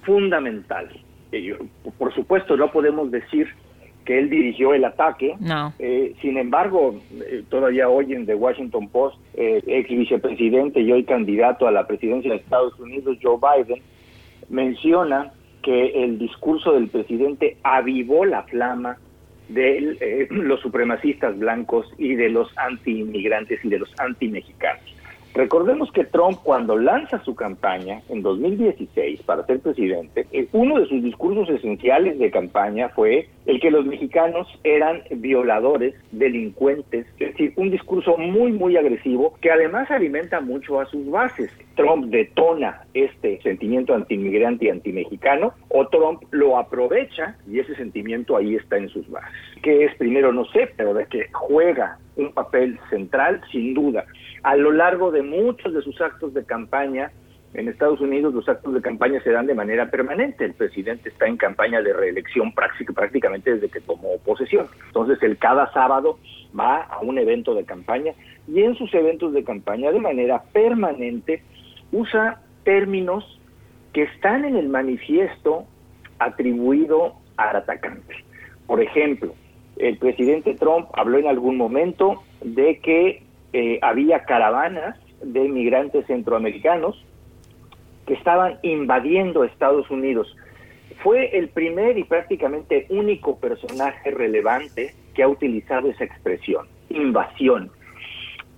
fundamental. 0.03 0.89
Eh, 1.31 1.57
por 1.97 2.13
supuesto, 2.13 2.57
no 2.57 2.69
podemos 2.69 3.11
decir 3.11 3.47
que 4.07 4.17
él 4.17 4.29
dirigió 4.29 4.73
el 4.73 4.85
ataque. 4.85 5.35
No. 5.41 5.73
Eh, 5.79 6.15
sin 6.21 6.37
embargo, 6.37 6.95
eh, 7.11 7.43
todavía 7.49 7.89
hoy 7.89 8.13
en 8.13 8.25
The 8.25 8.35
Washington 8.35 8.87
Post, 8.87 9.17
eh, 9.33 9.61
ex 9.67 9.89
vicepresidente 9.89 10.79
y 10.79 10.89
hoy 10.93 11.03
candidato 11.03 11.67
a 11.67 11.71
la 11.71 11.85
presidencia 11.85 12.31
de 12.31 12.37
Estados 12.37 12.79
Unidos, 12.79 13.17
Joe 13.21 13.37
Biden, 13.37 13.83
menciona 14.47 15.33
que 15.61 16.05
el 16.05 16.17
discurso 16.19 16.71
del 16.71 16.87
presidente 16.87 17.57
avivó 17.63 18.23
la 18.23 18.43
flama 18.43 18.97
de 19.49 20.27
los 20.31 20.61
supremacistas 20.61 21.37
blancos 21.37 21.85
y 21.97 22.15
de 22.15 22.29
los 22.29 22.49
anti-inmigrantes 22.57 23.59
y 23.65 23.67
de 23.67 23.79
los 23.79 23.93
anti-mexicanos. 23.99 24.85
Recordemos 25.37 25.91
que 25.91 26.03
Trump 26.03 26.39
cuando 26.41 26.75
lanza 26.75 27.23
su 27.23 27.35
campaña 27.35 28.01
en 28.09 28.23
2016 28.23 29.21
para 29.21 29.45
ser 29.45 29.59
presidente, 29.59 30.25
eh, 30.31 30.47
uno 30.51 30.79
de 30.79 30.87
sus 30.87 31.03
discursos 31.03 31.47
esenciales 31.47 32.17
de 32.17 32.31
campaña 32.31 32.89
fue 32.89 33.29
el 33.45 33.59
que 33.59 33.69
los 33.69 33.85
mexicanos 33.85 34.47
eran 34.63 35.03
violadores, 35.11 35.93
delincuentes, 36.11 37.05
es 37.19 37.33
decir, 37.33 37.53
un 37.55 37.69
discurso 37.69 38.17
muy, 38.17 38.51
muy 38.51 38.77
agresivo 38.77 39.35
que 39.39 39.51
además 39.51 39.91
alimenta 39.91 40.41
mucho 40.41 40.79
a 40.79 40.87
sus 40.87 41.07
bases. 41.07 41.51
Trump 41.75 42.05
detona 42.05 42.86
este 43.03 43.41
sentimiento 43.41 43.93
antiinmigrante 43.93 44.65
y 44.65 44.69
antimexicano 44.69 45.53
o 45.69 45.87
Trump 45.87 46.23
lo 46.31 46.57
aprovecha 46.57 47.37
y 47.47 47.59
ese 47.59 47.75
sentimiento 47.75 48.37
ahí 48.37 48.55
está 48.55 48.77
en 48.77 48.89
sus 48.89 49.09
bases. 49.09 49.31
¿Qué 49.61 49.85
es 49.85 49.95
primero? 49.95 50.31
No 50.31 50.45
sé, 50.45 50.71
pero 50.75 50.93
de 50.93 51.05
que 51.05 51.27
juega 51.31 51.99
un 52.15 52.33
papel 52.33 52.79
central, 52.89 53.41
sin 53.51 53.73
duda 53.73 54.05
a 54.43 54.55
lo 54.55 54.71
largo 54.71 55.11
de 55.11 55.23
muchos 55.23 55.73
de 55.73 55.81
sus 55.81 55.99
actos 55.99 56.33
de 56.33 56.45
campaña, 56.45 57.11
en 57.53 57.67
Estados 57.67 57.99
Unidos 58.01 58.33
los 58.33 58.47
actos 58.47 58.73
de 58.73 58.81
campaña 58.81 59.21
se 59.23 59.31
dan 59.31 59.47
de 59.47 59.55
manera 59.55 59.89
permanente. 59.89 60.45
El 60.45 60.53
presidente 60.53 61.09
está 61.09 61.27
en 61.27 61.37
campaña 61.37 61.81
de 61.81 61.93
reelección 61.93 62.53
prácticamente 62.53 63.55
desde 63.55 63.69
que 63.69 63.81
tomó 63.81 64.17
posesión. 64.23 64.67
Entonces, 64.87 65.21
él 65.23 65.37
cada 65.37 65.71
sábado 65.73 66.19
va 66.57 66.83
a 66.83 66.99
un 66.99 67.17
evento 67.17 67.55
de 67.55 67.65
campaña 67.65 68.13
y 68.47 68.61
en 68.61 68.75
sus 68.75 68.93
eventos 68.93 69.33
de 69.33 69.43
campaña 69.43 69.91
de 69.91 69.99
manera 69.99 70.43
permanente 70.53 71.43
usa 71.91 72.41
términos 72.67 73.23
que 73.93 74.03
están 74.03 74.43
en 74.43 74.57
el 74.57 74.67
manifiesto 74.67 75.65
atribuido 76.19 77.13
al 77.37 77.55
atacante. 77.55 78.13
Por 78.65 78.81
ejemplo, 78.81 79.33
el 79.77 79.97
presidente 79.97 80.53
Trump 80.55 80.89
habló 80.91 81.17
en 81.17 81.27
algún 81.27 81.55
momento 81.55 82.23
de 82.41 82.79
que 82.79 83.23
eh, 83.53 83.79
había 83.81 84.25
caravanas 84.25 84.99
de 85.21 85.47
migrantes 85.47 86.05
centroamericanos 86.07 87.01
que 88.05 88.15
estaban 88.15 88.59
invadiendo 88.63 89.45
Estados 89.45 89.89
Unidos. 89.89 90.35
Fue 91.01 91.37
el 91.37 91.47
primer 91.47 91.97
y 91.97 92.03
prácticamente 92.03 92.85
único 92.89 93.39
personaje 93.39 94.11
relevante 94.11 94.93
que 95.13 95.23
ha 95.23 95.29
utilizado 95.29 95.89
esa 95.89 96.03
expresión, 96.03 96.67
invasión. 96.89 97.71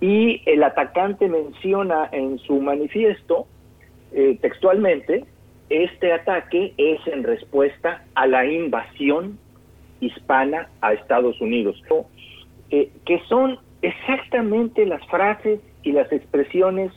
Y 0.00 0.42
el 0.46 0.64
atacante 0.64 1.28
menciona 1.28 2.08
en 2.10 2.38
su 2.40 2.60
manifiesto 2.60 3.46
eh, 4.12 4.38
textualmente, 4.40 5.24
este 5.68 6.12
ataque 6.12 6.74
es 6.76 7.06
en 7.06 7.22
respuesta 7.22 8.04
a 8.14 8.26
la 8.26 8.44
invasión 8.44 9.38
hispana 10.00 10.68
a 10.80 10.92
Estados 10.92 11.40
Unidos, 11.40 11.80
eh, 12.70 12.90
que 13.06 13.20
son 13.28 13.58
exactamente 13.82 14.84
las 14.86 15.04
frases 15.06 15.60
y 15.82 15.92
las 15.92 16.10
expresiones 16.12 16.92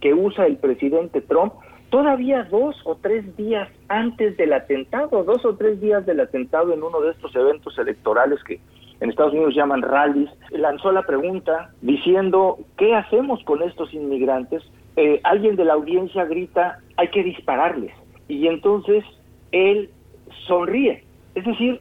que 0.00 0.14
usa 0.14 0.46
el 0.46 0.56
presidente 0.56 1.20
Trump 1.20 1.54
todavía 1.90 2.44
dos 2.44 2.76
o 2.84 2.96
tres 2.96 3.36
días 3.36 3.68
antes 3.88 4.36
del 4.36 4.52
atentado, 4.52 5.24
dos 5.24 5.44
o 5.44 5.56
tres 5.56 5.80
días 5.80 6.06
del 6.06 6.20
atentado 6.20 6.72
en 6.72 6.82
uno 6.82 7.00
de 7.00 7.10
estos 7.10 7.34
eventos 7.34 7.76
electorales 7.78 8.42
que 8.44 8.60
en 9.00 9.10
Estados 9.10 9.32
Unidos 9.32 9.54
llaman 9.54 9.82
rallies, 9.82 10.30
lanzó 10.50 10.92
la 10.92 11.02
pregunta 11.02 11.70
diciendo, 11.80 12.58
¿qué 12.76 12.94
hacemos 12.94 13.42
con 13.44 13.62
estos 13.62 13.92
inmigrantes? 13.94 14.62
Eh, 14.96 15.20
alguien 15.24 15.56
de 15.56 15.64
la 15.64 15.74
audiencia 15.74 16.24
grita, 16.24 16.78
hay 16.96 17.08
que 17.08 17.22
dispararles. 17.22 17.92
y 18.28 18.46
entonces 18.46 19.02
él 19.50 19.90
sonríe. 20.46 21.02
Es 21.34 21.44
decir, 21.44 21.80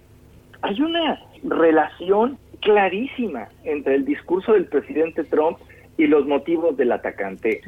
hay 0.62 0.82
una 0.82 1.22
relación 1.44 2.40
clarísima 2.62 3.50
entre 3.64 3.96
el 3.96 4.06
discurso 4.06 4.54
del 4.54 4.66
presidente 4.66 5.24
Trump 5.26 5.60
y 6.00 6.08
los 6.08 6.26
motivos 6.26 6.78
del 6.78 6.94
atacante. 6.94 7.62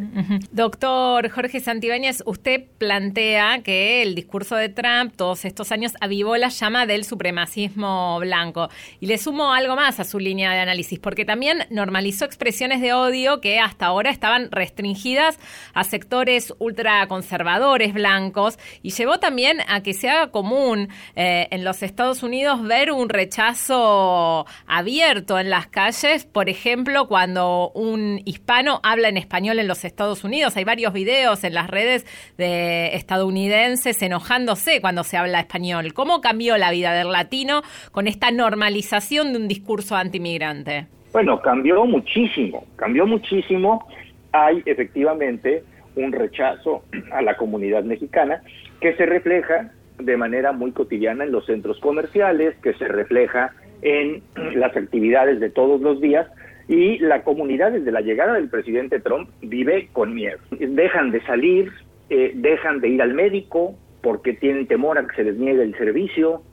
Doctor 0.54 1.30
Jorge 1.30 1.60
Santibáñez, 1.60 2.24
usted 2.26 2.64
plantea 2.78 3.62
que 3.62 4.02
el 4.02 4.16
discurso 4.16 4.56
de 4.56 4.70
Trump 4.70 5.14
todos 5.18 5.44
estos 5.44 5.74
años 5.74 5.92
avivó 6.00 6.38
la 6.38 6.48
llama 6.48 6.86
del 6.86 7.04
supremacismo 7.04 8.18
blanco. 8.22 8.70
Y 9.02 9.08
le 9.08 9.18
sumo 9.18 9.52
algo 9.54 9.76
más 9.76 10.00
a 10.00 10.06
su 10.06 10.18
línea 10.18 10.54
de 10.54 10.60
análisis, 10.60 10.98
porque 10.98 11.26
también 11.26 11.66
normalizó 11.72 12.24
expresiones 12.24 12.80
de 12.80 12.94
odio 12.94 13.42
que 13.42 13.60
hasta 13.60 13.88
ahora 13.88 14.12
estaban 14.12 14.50
restringidas 14.50 15.38
a 15.74 15.84
sectores 15.84 16.54
ultraconservadores 16.58 17.94
blancos 17.94 18.58
y 18.82 18.92
llevó 18.92 19.20
también 19.20 19.58
a 19.68 19.84
que 19.84 19.94
se 19.94 20.10
haga 20.10 20.32
común 20.32 20.88
eh, 21.18 21.50
en 21.52 21.66
los 21.66 21.84
Estados 21.84 22.24
Unidos 22.24 22.64
ver 22.64 22.94
un 22.94 23.10
rechazo 23.10 24.46
abierto 24.68 25.38
en 25.38 25.50
las 25.50 25.68
calles, 25.68 26.24
por 26.24 26.48
ejemplo, 26.48 27.10
cuando 27.10 27.72
un 27.76 28.21
hispano 28.26 28.80
habla 28.84 29.10
en 29.10 29.18
español 29.18 29.60
en 29.60 29.68
los 29.68 29.86
Estados 29.86 30.24
Unidos. 30.24 30.58
Hay 30.58 30.64
varios 30.64 30.94
videos 30.94 31.44
en 31.44 31.54
las 31.54 31.70
redes 31.70 32.06
de 32.38 32.96
estadounidenses 32.96 34.02
enojándose 34.02 34.82
cuando 34.82 35.04
se 35.04 35.18
habla 35.18 35.40
español. 35.40 35.94
¿Cómo 35.94 36.22
cambió 36.22 36.58
la 36.58 36.72
vida 36.72 36.94
del 36.94 37.12
latino 37.12 37.62
con 37.92 38.08
esta 38.08 38.32
normalización 38.32 39.34
de 39.34 39.40
un 39.40 39.48
discurso 39.48 39.96
antimigrante? 39.96 40.88
Bueno, 41.14 41.42
cambió 41.42 41.86
muchísimo, 41.86 42.66
cambió 42.76 43.06
muchísimo. 43.06 43.88
Hay 44.32 44.64
efectivamente 44.66 45.64
un 45.96 46.12
rechazo 46.12 46.84
a 47.12 47.22
la 47.22 47.36
comunidad 47.36 47.84
mexicana 47.84 48.42
que 48.80 48.96
se 48.96 49.06
refleja 49.06 49.72
de 50.00 50.18
manera 50.18 50.52
muy 50.52 50.72
cotidiana 50.72 51.26
en 51.26 51.32
los 51.32 51.46
centros 51.46 51.80
comerciales, 51.80 52.56
que 52.64 52.74
se 52.74 52.88
refleja 52.88 53.54
en 53.82 54.24
las 54.56 54.76
actividades 54.76 55.40
de 55.40 55.50
todos 55.50 55.82
los 55.82 56.00
días 56.02 56.28
y 56.72 57.00
la 57.00 57.24
comunidad 57.24 57.74
desde 57.74 57.92
la 57.92 58.00
llegada 58.00 58.36
del 58.36 58.48
presidente 58.48 59.02
Trump 59.02 59.30
vive 59.42 59.90
con 59.92 60.16
miedo. 60.16 60.38
Dejan 60.52 61.12
de 61.12 61.22
salir, 61.26 61.70
eh, 62.10 62.32
dejan 62.34 62.80
de 62.80 62.88
ir 62.88 63.02
al 63.02 63.14
médico 63.14 63.76
porque 64.02 64.32
tienen 64.32 64.68
temor 64.68 64.98
a 64.98 65.06
que 65.06 65.18
se 65.18 65.24
les 65.26 65.36
niegue 65.36 65.64
el 65.64 65.78
servicio 65.78 66.44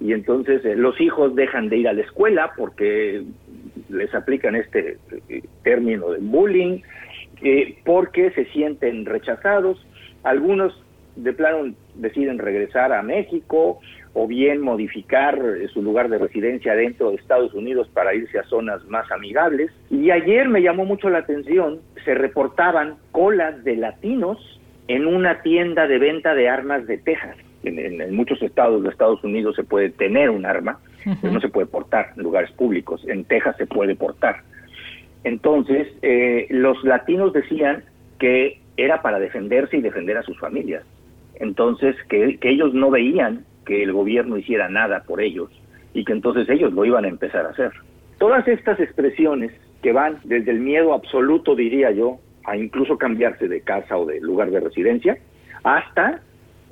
y 0.00 0.14
entonces 0.14 0.64
eh, 0.64 0.74
los 0.74 1.00
hijos 1.00 1.36
dejan 1.36 1.68
de 1.68 1.76
ir 1.76 1.86
a 1.86 1.92
la 1.92 2.02
escuela 2.02 2.54
porque 2.56 3.22
les 3.88 4.12
aplican 4.16 4.56
este 4.56 4.98
eh, 5.28 5.42
término 5.62 6.10
de 6.10 6.18
bullying, 6.22 6.80
porque 7.84 8.32
se 8.32 8.46
sienten 8.46 9.06
rechazados. 9.06 9.86
Algunos 10.24 10.74
de 11.14 11.32
plano 11.34 11.72
deciden 11.94 12.40
regresar 12.40 12.92
a 12.92 13.00
México 13.04 13.78
o 14.14 14.26
bien 14.26 14.60
modificar 14.60 15.38
eh, 15.38 15.68
su 15.68 15.82
lugar 15.82 16.08
de 16.08 16.18
residencia 16.18 16.74
dentro 16.74 17.10
de 17.10 17.16
Estados 17.16 17.54
Unidos 17.54 17.88
para 17.92 18.14
irse 18.14 18.38
a 18.38 18.44
zonas 18.44 18.84
más 18.86 19.10
amigables. 19.10 19.70
Y 19.90 20.10
ayer 20.10 20.48
me 20.48 20.62
llamó 20.62 20.84
mucho 20.84 21.08
la 21.10 21.18
atención, 21.18 21.80
se 22.04 22.14
reportaban 22.14 22.96
colas 23.12 23.62
de 23.64 23.76
latinos 23.76 24.38
en 24.88 25.06
una 25.06 25.42
tienda 25.42 25.86
de 25.86 25.98
venta 25.98 26.34
de 26.34 26.48
armas 26.48 26.86
de 26.86 26.98
Texas. 26.98 27.36
En, 27.62 28.14
muchos 28.14 28.40
estados 28.42 28.82
de 28.82 28.88
Estados 28.88 29.22
Unidos 29.22 29.56
se 29.56 29.64
puede 29.64 29.90
tener 29.90 30.30
un 30.30 30.46
arma, 30.46 30.78
pero 31.20 31.32
no 31.32 31.40
se 31.40 31.48
puede 31.48 31.66
portar 31.66 32.12
en 32.16 32.22
lugares 32.22 32.50
públicos. 32.52 33.04
En 33.06 33.24
Texas 33.24 33.56
se 33.58 33.66
puede 33.66 33.94
portar. 33.94 34.42
Entonces, 35.24 35.88
eh, 36.02 36.46
los 36.50 36.82
latinos 36.84 37.32
decían 37.32 37.84
que 38.18 38.60
era 38.76 39.02
para 39.02 39.18
defenderse 39.18 39.76
y 39.76 39.82
defender 39.82 40.16
a 40.16 40.22
sus 40.22 40.38
familias. 40.38 40.84
Entonces, 41.34 41.96
que, 42.08 42.38
que 42.38 42.50
ellos 42.50 42.72
no 42.72 42.90
veían 42.90 43.44
que 43.68 43.82
el 43.82 43.92
gobierno 43.92 44.38
hiciera 44.38 44.70
nada 44.70 45.04
por 45.06 45.20
ellos 45.20 45.50
y 45.92 46.06
que 46.06 46.14
entonces 46.14 46.48
ellos 46.48 46.72
lo 46.72 46.86
iban 46.86 47.04
a 47.04 47.08
empezar 47.08 47.44
a 47.44 47.50
hacer. 47.50 47.70
Todas 48.18 48.48
estas 48.48 48.80
expresiones 48.80 49.52
que 49.82 49.92
van 49.92 50.18
desde 50.24 50.52
el 50.52 50.60
miedo 50.60 50.94
absoluto, 50.94 51.54
diría 51.54 51.90
yo, 51.90 52.18
a 52.44 52.56
incluso 52.56 52.96
cambiarse 52.96 53.46
de 53.46 53.60
casa 53.60 53.98
o 53.98 54.06
de 54.06 54.20
lugar 54.20 54.50
de 54.50 54.60
residencia, 54.60 55.18
hasta 55.62 56.22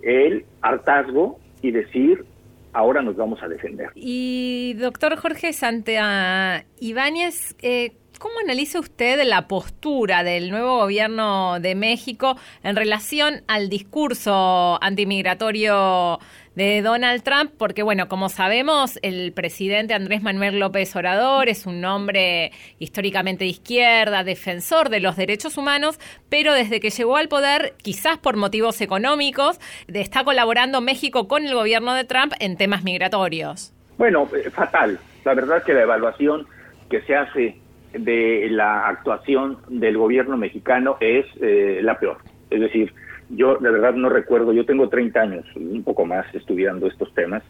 el 0.03 0.47
hartazgo 0.63 1.39
y 1.61 1.71
decir, 1.71 2.25
ahora 2.73 3.03
nos 3.03 3.15
vamos 3.15 3.43
a 3.43 3.49
defender. 3.49 3.91
Y 3.95 4.75
doctor 4.79 5.17
Jorge 5.17 5.53
Santea 5.53 6.65
Ibáñez, 6.81 7.57
eh, 7.61 7.93
¿Cómo 8.19 8.39
analiza 8.43 8.81
usted 8.81 9.23
la 9.27 9.47
postura 9.47 10.25
del 10.25 10.51
nuevo 10.51 10.79
gobierno 10.79 11.61
de 11.61 11.75
México 11.75 12.37
en 12.63 12.75
relación 12.75 13.43
al 13.47 13.69
discurso 13.69 14.83
antimigratorio 14.83 16.19
de 16.57 16.83
Donald 16.83 17.23
Trump? 17.23 17.53
Porque, 17.57 17.85
bueno, 17.85 18.09
como 18.09 18.29
sabemos, 18.29 18.99
el 19.03 19.33
presidente 19.33 19.95
Andrés 19.95 20.23
Manuel 20.23 20.59
López 20.59 20.97
Obrador 20.97 21.49
es 21.49 21.67
un 21.67 21.85
hombre 21.85 22.51
históricamente 22.81 23.45
de 23.45 23.51
izquierda, 23.51 24.25
defensor 24.25 24.89
de 24.89 24.99
los 24.99 25.17
derechos 25.17 25.57
humanos, 25.57 26.01
pero 26.29 26.53
desde 26.53 26.81
que 26.81 26.91
llegó 26.91 27.17
al 27.17 27.29
poder, 27.29 27.75
quizás 27.81 28.19
por 28.19 28.37
motivos 28.37 28.81
económicos, 28.81 29.61
está 29.87 30.25
colaborando 30.25 30.81
México 30.81 31.29
con 31.29 31.47
el 31.47 31.55
gobierno 31.55 31.95
de 31.95 32.05
Trump 32.05 32.33
en 32.41 32.57
temas 32.57 32.83
migratorios. 32.83 33.73
Bueno, 33.99 34.29
eh, 34.35 34.51
fatal. 34.51 34.99
La 35.25 35.35
verdad 35.35 35.63
que 35.63 35.75
la 35.75 35.83
evaluación 35.83 36.47
que 36.89 37.03
se 37.03 37.17
hace 37.17 37.57
de 37.93 38.49
la 38.51 38.89
actuación 38.89 39.59
del 39.69 39.97
gobierno 39.97 40.37
mexicano 40.37 40.97
es 41.01 41.27
eh, 41.41 41.81
la 41.83 41.99
peor. 41.99 42.19
Es 42.51 42.61
decir, 42.61 42.93
yo 43.31 43.57
de 43.57 43.71
verdad 43.71 43.95
no 43.95 44.09
recuerdo, 44.09 44.53
yo 44.53 44.65
tengo 44.65 44.89
30 44.89 45.21
años, 45.21 45.45
un 45.57 45.83
poco 45.83 46.05
más 46.05 46.27
estudiando 46.35 46.87
estos 46.87 47.13
temas, 47.15 47.43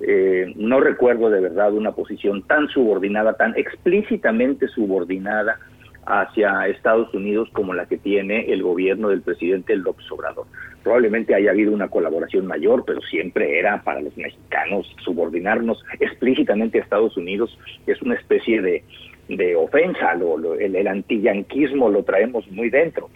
eh, 0.00 0.52
no 0.56 0.80
recuerdo 0.80 1.30
de 1.30 1.40
verdad 1.40 1.72
una 1.72 1.92
posición 1.92 2.42
tan 2.42 2.68
subordinada, 2.68 3.34
tan 3.34 3.56
explícitamente 3.56 4.68
subordinada 4.68 5.58
hacia 6.06 6.66
Estados 6.68 7.12
Unidos 7.14 7.48
como 7.52 7.72
la 7.72 7.86
que 7.86 7.96
tiene 7.96 8.52
el 8.52 8.62
gobierno 8.62 9.08
del 9.08 9.22
presidente 9.22 9.76
López 9.76 10.10
Obrador. 10.10 10.46
Probablemente 10.82 11.34
haya 11.34 11.50
habido 11.50 11.72
una 11.72 11.88
colaboración 11.88 12.46
mayor, 12.46 12.84
pero 12.84 13.00
siempre 13.02 13.58
era 13.58 13.82
para 13.82 14.02
los 14.02 14.14
mexicanos 14.16 14.94
subordinarnos 15.02 15.82
explícitamente 16.00 16.78
a 16.78 16.82
Estados 16.82 17.16
Unidos, 17.16 17.58
es 17.86 18.02
una 18.02 18.16
especie 18.16 18.60
de, 18.60 18.84
de 19.28 19.56
ofensa, 19.56 20.14
lo, 20.14 20.54
el, 20.54 20.76
el 20.76 20.86
antillanquismo 20.86 21.88
lo 21.88 22.02
traemos 22.02 22.46
muy 22.50 22.68
dentro. 22.68 23.08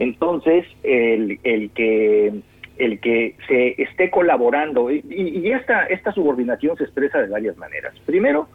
Entonces, 0.00 0.64
el, 0.82 1.38
el 1.44 1.70
que 1.70 2.32
el 2.78 2.98
que 3.00 3.36
se 3.46 3.80
esté 3.82 4.10
colaborando, 4.10 4.90
y, 4.90 5.04
y, 5.10 5.52
esta, 5.52 5.84
esta 5.84 6.12
subordinación 6.12 6.78
se 6.78 6.84
expresa 6.84 7.20
de 7.20 7.28
varias 7.28 7.58
maneras. 7.58 7.94
Primero, 8.06 8.48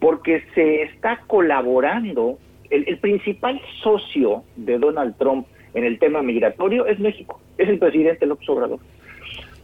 porque 0.00 0.42
se 0.54 0.82
está 0.82 1.22
colaborando, 1.26 2.38
el, 2.68 2.84
el 2.86 2.98
principal 2.98 3.58
socio 3.82 4.44
de 4.56 4.78
Donald 4.78 5.16
Trump 5.16 5.46
en 5.72 5.84
el 5.84 5.98
tema 5.98 6.22
migratorio 6.22 6.84
es 6.84 7.00
México, 7.00 7.40
es 7.56 7.70
el 7.70 7.78
presidente 7.78 8.26
López 8.26 8.46
Obrador, 8.50 8.80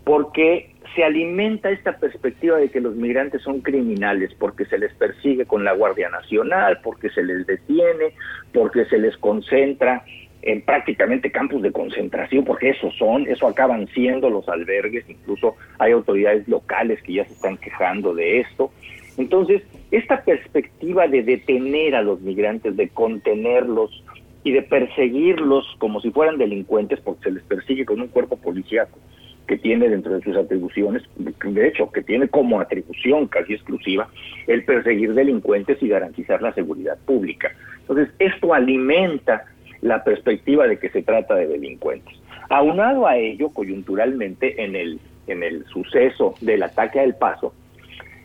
porque 0.04 0.70
se 0.94 1.04
alimenta 1.04 1.70
esta 1.70 1.98
perspectiva 1.98 2.56
de 2.56 2.70
que 2.70 2.80
los 2.80 2.96
migrantes 2.96 3.42
son 3.42 3.60
criminales 3.60 4.32
porque 4.38 4.64
se 4.64 4.78
les 4.78 4.94
persigue 4.94 5.44
con 5.44 5.62
la 5.62 5.74
Guardia 5.74 6.08
Nacional, 6.08 6.78
porque 6.82 7.10
se 7.10 7.22
les 7.22 7.46
detiene, 7.46 8.14
porque 8.54 8.86
se 8.86 8.98
les 8.98 9.14
concentra 9.18 10.04
en 10.42 10.62
prácticamente 10.62 11.30
campos 11.30 11.62
de 11.62 11.72
concentración, 11.72 12.44
porque 12.44 12.70
eso 12.70 12.90
son, 12.92 13.26
eso 13.26 13.46
acaban 13.46 13.86
siendo 13.88 14.30
los 14.30 14.48
albergues, 14.48 15.04
incluso 15.08 15.56
hay 15.78 15.92
autoridades 15.92 16.48
locales 16.48 17.02
que 17.02 17.14
ya 17.14 17.24
se 17.26 17.34
están 17.34 17.56
quejando 17.58 18.14
de 18.14 18.40
esto. 18.40 18.70
Entonces, 19.18 19.62
esta 19.90 20.22
perspectiva 20.22 21.06
de 21.08 21.22
detener 21.22 21.94
a 21.94 22.02
los 22.02 22.20
migrantes, 22.20 22.76
de 22.76 22.88
contenerlos 22.88 24.02
y 24.44 24.52
de 24.52 24.62
perseguirlos 24.62 25.66
como 25.78 26.00
si 26.00 26.10
fueran 26.10 26.38
delincuentes, 26.38 27.00
porque 27.00 27.24
se 27.24 27.30
les 27.32 27.42
persigue 27.42 27.84
con 27.84 28.00
un 28.00 28.08
cuerpo 28.08 28.36
policíaco, 28.36 28.98
que 29.46 29.58
tiene 29.58 29.88
dentro 29.88 30.14
de 30.14 30.22
sus 30.22 30.36
atribuciones, 30.36 31.02
de 31.16 31.68
hecho, 31.68 31.90
que 31.90 32.02
tiene 32.02 32.28
como 32.28 32.60
atribución 32.60 33.26
casi 33.26 33.54
exclusiva 33.54 34.08
el 34.46 34.64
perseguir 34.64 35.12
delincuentes 35.12 35.82
y 35.82 35.88
garantizar 35.88 36.40
la 36.40 36.54
seguridad 36.54 36.96
pública. 37.04 37.50
Entonces, 37.80 38.14
esto 38.20 38.54
alimenta 38.54 39.44
la 39.82 40.04
perspectiva 40.04 40.66
de 40.66 40.78
que 40.78 40.90
se 40.90 41.02
trata 41.02 41.34
de 41.34 41.46
delincuentes. 41.46 42.14
Aunado 42.48 43.06
a 43.06 43.16
ello, 43.16 43.50
coyunturalmente, 43.50 44.62
en 44.62 44.76
el, 44.76 45.00
en 45.26 45.42
el 45.42 45.64
suceso 45.66 46.34
del 46.40 46.62
ataque 46.62 47.00
al 47.00 47.16
paso, 47.16 47.54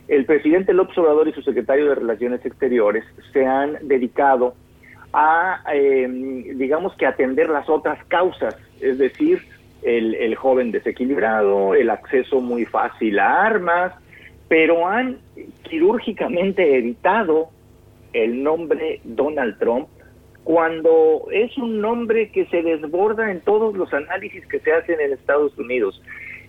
el 0.08 0.24
presidente 0.24 0.72
López 0.72 0.96
Obrador 0.98 1.28
y 1.28 1.32
su 1.32 1.42
secretario 1.42 1.88
de 1.88 1.94
Relaciones 1.96 2.44
Exteriores 2.44 3.04
se 3.32 3.44
han 3.44 3.76
dedicado 3.82 4.54
a, 5.12 5.62
eh, 5.72 6.06
digamos 6.54 6.94
que, 6.96 7.06
atender 7.06 7.48
las 7.48 7.68
otras 7.68 8.04
causas, 8.04 8.56
es 8.80 8.98
decir, 8.98 9.42
el, 9.82 10.34
joven 10.34 10.72
desequilibrado, 10.72 11.74
el 11.74 11.90
acceso 11.90 12.40
muy 12.40 12.64
fácil 12.64 13.18
a 13.18 13.44
armas, 13.44 13.92
pero 14.48 14.86
han 14.86 15.18
quirúrgicamente 15.62 16.76
evitado 16.76 17.50
el 18.12 18.42
nombre 18.42 19.00
Donald 19.04 19.58
Trump 19.58 19.88
cuando 20.46 21.26
es 21.32 21.58
un 21.58 21.80
nombre 21.80 22.30
que 22.30 22.46
se 22.46 22.62
desborda 22.62 23.32
en 23.32 23.40
todos 23.40 23.74
los 23.74 23.92
análisis 23.92 24.46
que 24.46 24.60
se 24.60 24.72
hacen 24.72 25.00
en 25.00 25.12
Estados 25.12 25.58
Unidos. 25.58 26.00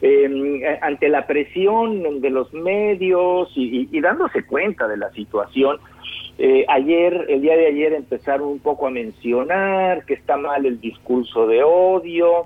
Em, 0.04 0.62
ante 0.84 1.10
la 1.10 1.26
presión 1.26 2.22
de 2.22 2.30
los 2.30 2.54
medios 2.54 3.52
y, 3.56 4.00
dándose 4.00 4.46
cuenta 4.46 4.88
de 4.88 4.98
la 4.98 5.10
situación, 5.14 5.80
eh, 6.38 6.64
ayer, 6.68 7.26
el 7.28 7.42
día 7.42 7.58
de 7.58 7.66
ayer 7.66 7.94
empezaron 7.94 8.50
un 8.50 8.60
poco 8.60 8.86
a 8.86 8.92
mencionar 8.92 10.06
que 10.06 10.14
está 10.14 10.38
mal 10.38 10.68
el 10.68 10.80
discurso 10.80 11.48
de 11.48 11.64
odio, 11.64 12.46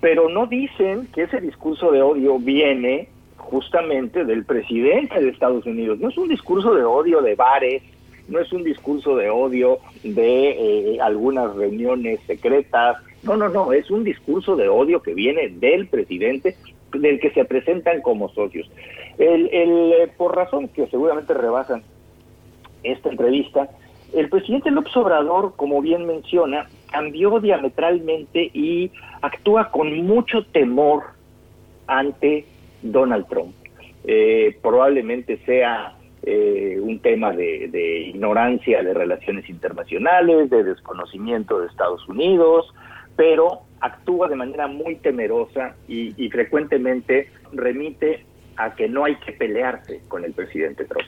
pero 0.00 0.30
no 0.30 0.46
dicen 0.46 1.08
que 1.14 1.24
ese 1.24 1.42
discurso 1.42 1.92
de 1.92 2.00
odio 2.00 2.38
viene 2.38 3.10
justamente 3.36 4.24
del 4.24 4.46
presidente 4.46 5.20
de 5.20 5.28
Estados 5.28 5.66
Unidos. 5.66 5.98
No 6.00 6.08
es 6.08 6.16
un 6.16 6.28
discurso 6.28 6.74
de 6.74 6.84
odio 6.84 7.20
de 7.20 7.34
bares, 7.34 7.82
no 8.28 8.40
es 8.40 8.52
un 8.52 8.64
discurso 8.64 9.16
de 9.16 9.30
odio 9.30 9.78
de 10.02 10.50
eh, 10.94 11.00
algunas 11.00 11.54
reuniones 11.54 12.20
secretas, 12.26 12.96
no, 13.22 13.36
no, 13.36 13.48
no, 13.48 13.72
es 13.72 13.90
un 13.90 14.04
discurso 14.04 14.56
de 14.56 14.68
odio 14.68 15.02
que 15.02 15.14
viene 15.14 15.48
del 15.48 15.86
presidente, 15.88 16.56
del 16.92 17.20
que 17.20 17.30
se 17.30 17.44
presentan 17.44 18.00
como 18.02 18.28
socios. 18.30 18.70
El, 19.18 19.48
el, 19.52 19.92
eh, 19.92 20.10
por 20.16 20.36
razón 20.36 20.68
que 20.68 20.86
seguramente 20.88 21.34
rebasan 21.34 21.82
esta 22.82 23.08
entrevista, 23.08 23.68
el 24.12 24.28
presidente 24.28 24.70
López 24.70 24.96
Obrador, 24.96 25.54
como 25.56 25.80
bien 25.80 26.06
menciona, 26.06 26.68
cambió 26.90 27.40
diametralmente 27.40 28.50
y 28.52 28.92
actúa 29.22 29.70
con 29.70 30.06
mucho 30.06 30.44
temor 30.44 31.02
ante 31.86 32.44
Donald 32.82 33.26
Trump. 33.28 33.54
Eh, 34.06 34.56
probablemente 34.62 35.38
sea 35.46 35.96
eh, 36.26 36.78
un 36.80 37.00
tema 37.00 37.32
de, 37.32 37.68
de, 37.68 38.00
ignorancia 38.08 38.82
de 38.82 38.94
relaciones 38.94 39.48
internacionales, 39.48 40.50
de 40.50 40.64
desconocimiento 40.64 41.60
de 41.60 41.66
Estados 41.66 42.08
Unidos, 42.08 42.72
pero 43.16 43.62
actúa 43.80 44.28
de 44.28 44.36
manera 44.36 44.66
muy 44.66 44.96
temerosa 44.96 45.76
y, 45.86 46.28
frecuentemente 46.30 47.28
remite 47.52 48.24
a 48.56 48.74
que 48.74 48.88
no 48.88 49.04
hay 49.04 49.16
que 49.16 49.32
pelearse 49.32 50.00
con 50.08 50.24
el 50.24 50.32
presidente 50.32 50.84
Trump. 50.84 51.06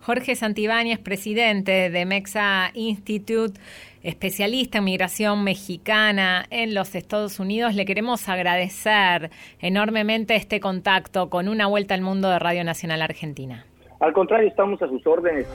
Jorge 0.00 0.34
Santibáñez, 0.34 0.98
presidente 0.98 1.90
de 1.90 2.04
Mexa 2.04 2.70
Institute, 2.74 3.60
especialista 4.02 4.78
en 4.78 4.84
migración 4.84 5.44
mexicana 5.44 6.46
en 6.50 6.74
los 6.74 6.94
Estados 6.94 7.38
Unidos, 7.38 7.74
le 7.74 7.84
queremos 7.84 8.28
agradecer 8.28 9.30
enormemente 9.60 10.36
este 10.36 10.60
contacto 10.60 11.28
con 11.28 11.48
una 11.48 11.66
vuelta 11.66 11.94
al 11.94 12.02
mundo 12.02 12.28
de 12.30 12.38
Radio 12.38 12.64
Nacional 12.64 13.02
Argentina. 13.02 13.66
Al 14.00 14.12
contrario, 14.12 14.48
estamos 14.48 14.80
a 14.82 14.88
sus 14.88 15.06
órdenes. 15.06 15.46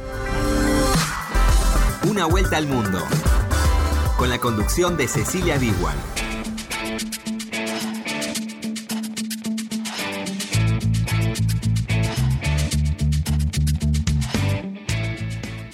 Una 2.10 2.26
vuelta 2.26 2.58
al 2.58 2.68
mundo 2.68 3.00
con 4.18 4.30
la 4.30 4.40
conducción 4.40 4.98
de 4.98 5.08
Cecilia 5.08 5.58
Bigual. 5.58 5.96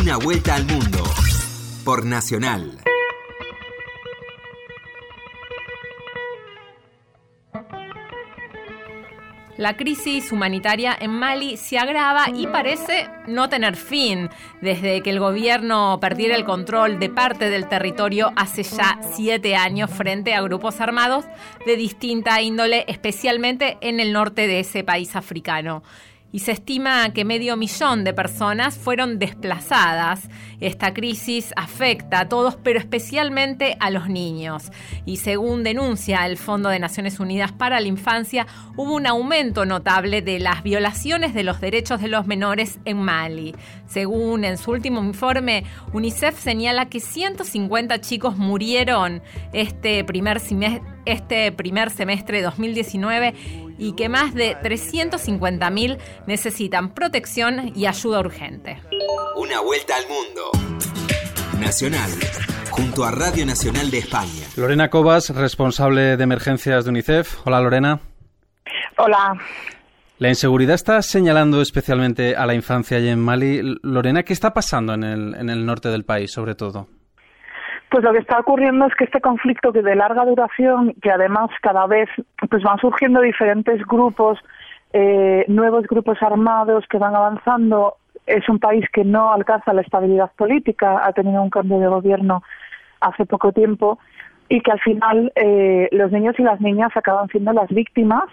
una 0.00 0.16
vuelta 0.16 0.56
al 0.56 0.66
mundo. 0.66 0.98
Por 1.84 2.04
Nacional. 2.04 2.78
La 9.56 9.76
crisis 9.76 10.32
humanitaria 10.32 10.96
en 10.98 11.12
Mali 11.12 11.56
se 11.56 11.78
agrava 11.78 12.26
y 12.34 12.48
parece 12.48 13.08
no 13.28 13.48
tener 13.48 13.76
fin. 13.76 14.30
Desde 14.60 15.00
que 15.02 15.10
el 15.10 15.20
gobierno 15.20 15.98
perdiera 16.00 16.34
el 16.34 16.44
control 16.44 16.98
de 16.98 17.08
parte 17.08 17.48
del 17.48 17.68
territorio 17.68 18.32
hace 18.34 18.64
ya 18.64 18.98
siete 19.14 19.54
años 19.54 19.90
frente 19.90 20.34
a 20.34 20.42
grupos 20.42 20.80
armados 20.80 21.24
de 21.66 21.76
distinta 21.76 22.42
índole, 22.42 22.84
especialmente 22.88 23.78
en 23.80 24.00
el 24.00 24.12
norte 24.12 24.48
de 24.48 24.60
ese 24.60 24.82
país 24.82 25.14
africano 25.14 25.84
y 26.34 26.40
se 26.40 26.50
estima 26.50 27.12
que 27.12 27.24
medio 27.24 27.56
millón 27.56 28.02
de 28.02 28.12
personas 28.12 28.76
fueron 28.76 29.20
desplazadas. 29.20 30.28
Esta 30.58 30.92
crisis 30.92 31.52
afecta 31.54 32.18
a 32.18 32.28
todos, 32.28 32.56
pero 32.56 32.80
especialmente 32.80 33.76
a 33.78 33.90
los 33.90 34.08
niños. 34.08 34.72
Y 35.06 35.18
según 35.18 35.62
denuncia 35.62 36.26
el 36.26 36.36
Fondo 36.36 36.70
de 36.70 36.80
Naciones 36.80 37.20
Unidas 37.20 37.52
para 37.52 37.78
la 37.78 37.86
Infancia, 37.86 38.48
hubo 38.76 38.96
un 38.96 39.06
aumento 39.06 39.64
notable 39.64 40.22
de 40.22 40.40
las 40.40 40.64
violaciones 40.64 41.34
de 41.34 41.44
los 41.44 41.60
derechos 41.60 42.00
de 42.00 42.08
los 42.08 42.26
menores 42.26 42.80
en 42.84 42.96
Mali. 42.96 43.54
Según 43.86 44.44
en 44.44 44.58
su 44.58 44.72
último 44.72 45.04
informe, 45.04 45.62
UNICEF 45.92 46.36
señala 46.36 46.86
que 46.86 46.98
150 46.98 48.00
chicos 48.00 48.36
murieron 48.36 49.22
este 49.52 50.02
primer 50.02 50.42
este 51.04 51.52
primer 51.52 51.90
semestre 51.90 52.38
de 52.38 52.44
2019 52.44 53.34
y 53.78 53.94
que 53.94 54.08
más 54.08 54.34
de 54.34 54.56
350.000 54.56 55.98
necesitan 56.26 56.94
protección 56.94 57.72
y 57.74 57.86
ayuda 57.86 58.20
urgente. 58.20 58.80
Una 59.36 59.60
vuelta 59.60 59.96
al 59.96 60.04
mundo. 60.08 60.50
Nacional, 61.60 62.10
junto 62.70 63.04
a 63.04 63.10
Radio 63.10 63.46
Nacional 63.46 63.90
de 63.90 63.98
España. 63.98 64.46
Lorena 64.56 64.90
Cobas, 64.90 65.30
responsable 65.30 66.16
de 66.16 66.24
emergencias 66.24 66.84
de 66.84 66.90
UNICEF. 66.90 67.46
Hola 67.46 67.60
Lorena. 67.60 68.00
Hola. 68.98 69.38
La 70.18 70.28
inseguridad 70.28 70.74
está 70.74 71.02
señalando 71.02 71.60
especialmente 71.60 72.36
a 72.36 72.46
la 72.46 72.54
infancia 72.54 73.00
y 73.00 73.08
en 73.08 73.18
Mali. 73.18 73.78
Lorena, 73.82 74.22
¿qué 74.22 74.32
está 74.32 74.54
pasando 74.54 74.94
en 74.94 75.02
el, 75.02 75.34
en 75.34 75.50
el 75.50 75.66
norte 75.66 75.88
del 75.88 76.04
país, 76.04 76.30
sobre 76.30 76.54
todo? 76.54 76.88
Pues 77.90 78.02
lo 78.02 78.12
que 78.12 78.18
está 78.18 78.40
ocurriendo 78.40 78.86
es 78.86 78.94
que 78.94 79.04
este 79.04 79.20
conflicto 79.20 79.72
que 79.72 79.82
de 79.82 79.94
larga 79.94 80.24
duración, 80.24 80.94
que 81.00 81.10
además 81.10 81.50
cada 81.62 81.86
vez 81.86 82.08
pues 82.50 82.62
van 82.62 82.78
surgiendo 82.78 83.20
diferentes 83.20 83.84
grupos, 83.86 84.38
eh, 84.92 85.44
nuevos 85.48 85.86
grupos 85.86 86.22
armados 86.22 86.84
que 86.88 86.98
van 86.98 87.14
avanzando, 87.14 87.96
es 88.26 88.48
un 88.48 88.58
país 88.58 88.84
que 88.92 89.04
no 89.04 89.32
alcanza 89.32 89.72
la 89.72 89.82
estabilidad 89.82 90.30
política, 90.36 91.04
ha 91.04 91.12
tenido 91.12 91.42
un 91.42 91.50
cambio 91.50 91.78
de 91.78 91.86
gobierno 91.88 92.42
hace 93.00 93.26
poco 93.26 93.52
tiempo 93.52 93.98
y 94.48 94.60
que 94.60 94.72
al 94.72 94.80
final 94.80 95.32
eh, 95.36 95.88
los 95.92 96.10
niños 96.10 96.34
y 96.38 96.42
las 96.42 96.60
niñas 96.60 96.90
acaban 96.94 97.28
siendo 97.28 97.52
las 97.52 97.68
víctimas 97.68 98.24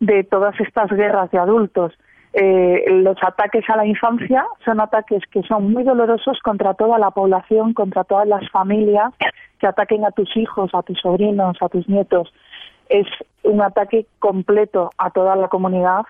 de 0.00 0.24
todas 0.24 0.58
estas 0.60 0.90
guerras 0.90 1.30
de 1.30 1.38
adultos. 1.38 1.98
Eh, 2.34 2.84
los 2.88 3.16
ataques 3.22 3.68
a 3.70 3.76
la 3.76 3.86
infancia 3.86 4.44
son 4.64 4.80
ataques 4.80 5.22
que 5.30 5.42
son 5.42 5.72
muy 5.72 5.82
dolorosos 5.82 6.38
contra 6.40 6.74
toda 6.74 6.98
la 6.98 7.10
población, 7.10 7.72
contra 7.72 8.04
todas 8.04 8.28
las 8.28 8.48
familias, 8.50 9.12
que 9.58 9.66
ataquen 9.66 10.04
a 10.04 10.10
tus 10.10 10.36
hijos, 10.36 10.70
a 10.74 10.82
tus 10.82 11.00
sobrinos, 11.00 11.56
a 11.60 11.68
tus 11.68 11.88
nietos. 11.88 12.32
Es 12.88 13.06
un 13.42 13.62
ataque 13.62 14.06
completo 14.18 14.90
a 14.98 15.10
toda 15.10 15.36
la 15.36 15.48
comunidad 15.48 16.02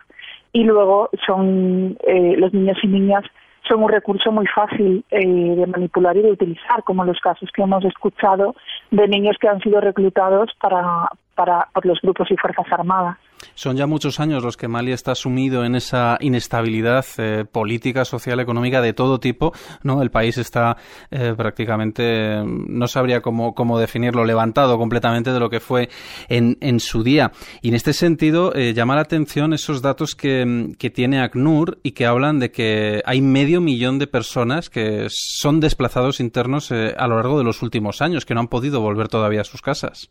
y 0.53 0.65
luego 0.65 1.11
son 1.27 1.97
eh, 2.07 2.35
los 2.37 2.53
niños 2.53 2.79
y 2.83 2.89
niñas 2.89 3.25
son 3.69 3.83
un 3.83 3.91
recurso 3.91 4.33
muy 4.33 4.47
fácil 4.47 5.05
eh, 5.11 5.27
de 5.27 5.67
manipular 5.67 6.17
y 6.17 6.23
de 6.23 6.33
utilizar, 6.33 6.83
como 6.85 7.05
los 7.05 7.21
casos 7.21 7.51
que 7.53 7.63
hemos 7.63 7.85
escuchado 7.85 8.55
de 8.91 9.07
niños 9.07 9.37
que 9.39 9.49
han 9.49 9.61
sido 9.61 9.81
reclutados 9.81 10.51
para, 10.61 11.09
para 11.35 11.69
por 11.75 11.85
los 11.85 12.01
grupos 12.01 12.31
y 12.31 12.37
fuerzas 12.37 12.67
armadas. 12.71 13.19
Son 13.55 13.77
ya 13.77 13.87
muchos 13.87 14.21
años 14.21 14.43
los 14.43 14.57
que 14.57 14.69
Mali 14.69 14.93
está 14.93 15.15
sumido 15.15 15.65
en 15.65 15.75
esa 15.75 16.17
inestabilidad 16.21 17.05
eh, 17.19 17.45
política, 17.51 18.05
social, 18.05 18.41
económica 18.41 18.81
de 18.81 18.93
todo 18.93 19.21
tipo. 19.21 19.53
¿no? 19.83 20.03
El 20.03 20.11
país 20.11 20.39
está 20.39 20.77
eh, 21.11 21.35
prácticamente, 21.37 22.43
no 22.45 22.87
sabría 22.89 23.21
cómo, 23.21 23.55
cómo, 23.55 23.79
definirlo, 23.79 24.25
levantado 24.25 24.79
completamente 24.79 25.33
de 25.33 25.41
lo 25.41 25.51
que 25.51 25.61
fue 25.61 25.89
en, 26.29 26.59
en 26.61 26.81
su 26.81 27.03
día. 27.03 27.33
Y 27.63 27.69
en 27.69 27.75
este 27.75 27.93
sentido, 27.93 28.55
eh, 28.55 28.75
llama 28.75 28.95
la 28.95 29.03
atención 29.03 29.53
esos 29.53 29.83
datos 29.83 30.15
que, 30.15 30.75
que 30.79 30.91
tiene 30.91 31.21
ACNUR 31.21 31.79
y 31.83 31.93
que 31.93 32.07
hablan 32.07 32.39
de 32.39 32.51
que 32.51 33.03
hay 33.05 33.21
medio 33.21 33.61
millón 33.61 33.99
de 33.99 34.07
personas 34.07 34.71
que 34.71 35.07
son 35.11 35.61
desplazados 35.61 36.21
internos 36.21 36.71
a 36.73 37.07
lo 37.07 37.17
largo 37.17 37.39
de 37.39 37.45
los 37.45 37.63
últimos 37.63 38.03
años, 38.03 38.25
que 38.25 38.35
no 38.35 38.41
han 38.41 38.49
podido 38.49 38.81
volver 38.81 39.09
todavía 39.09 39.43
a 39.43 39.45
sus 39.45 39.63
casas. 39.63 40.11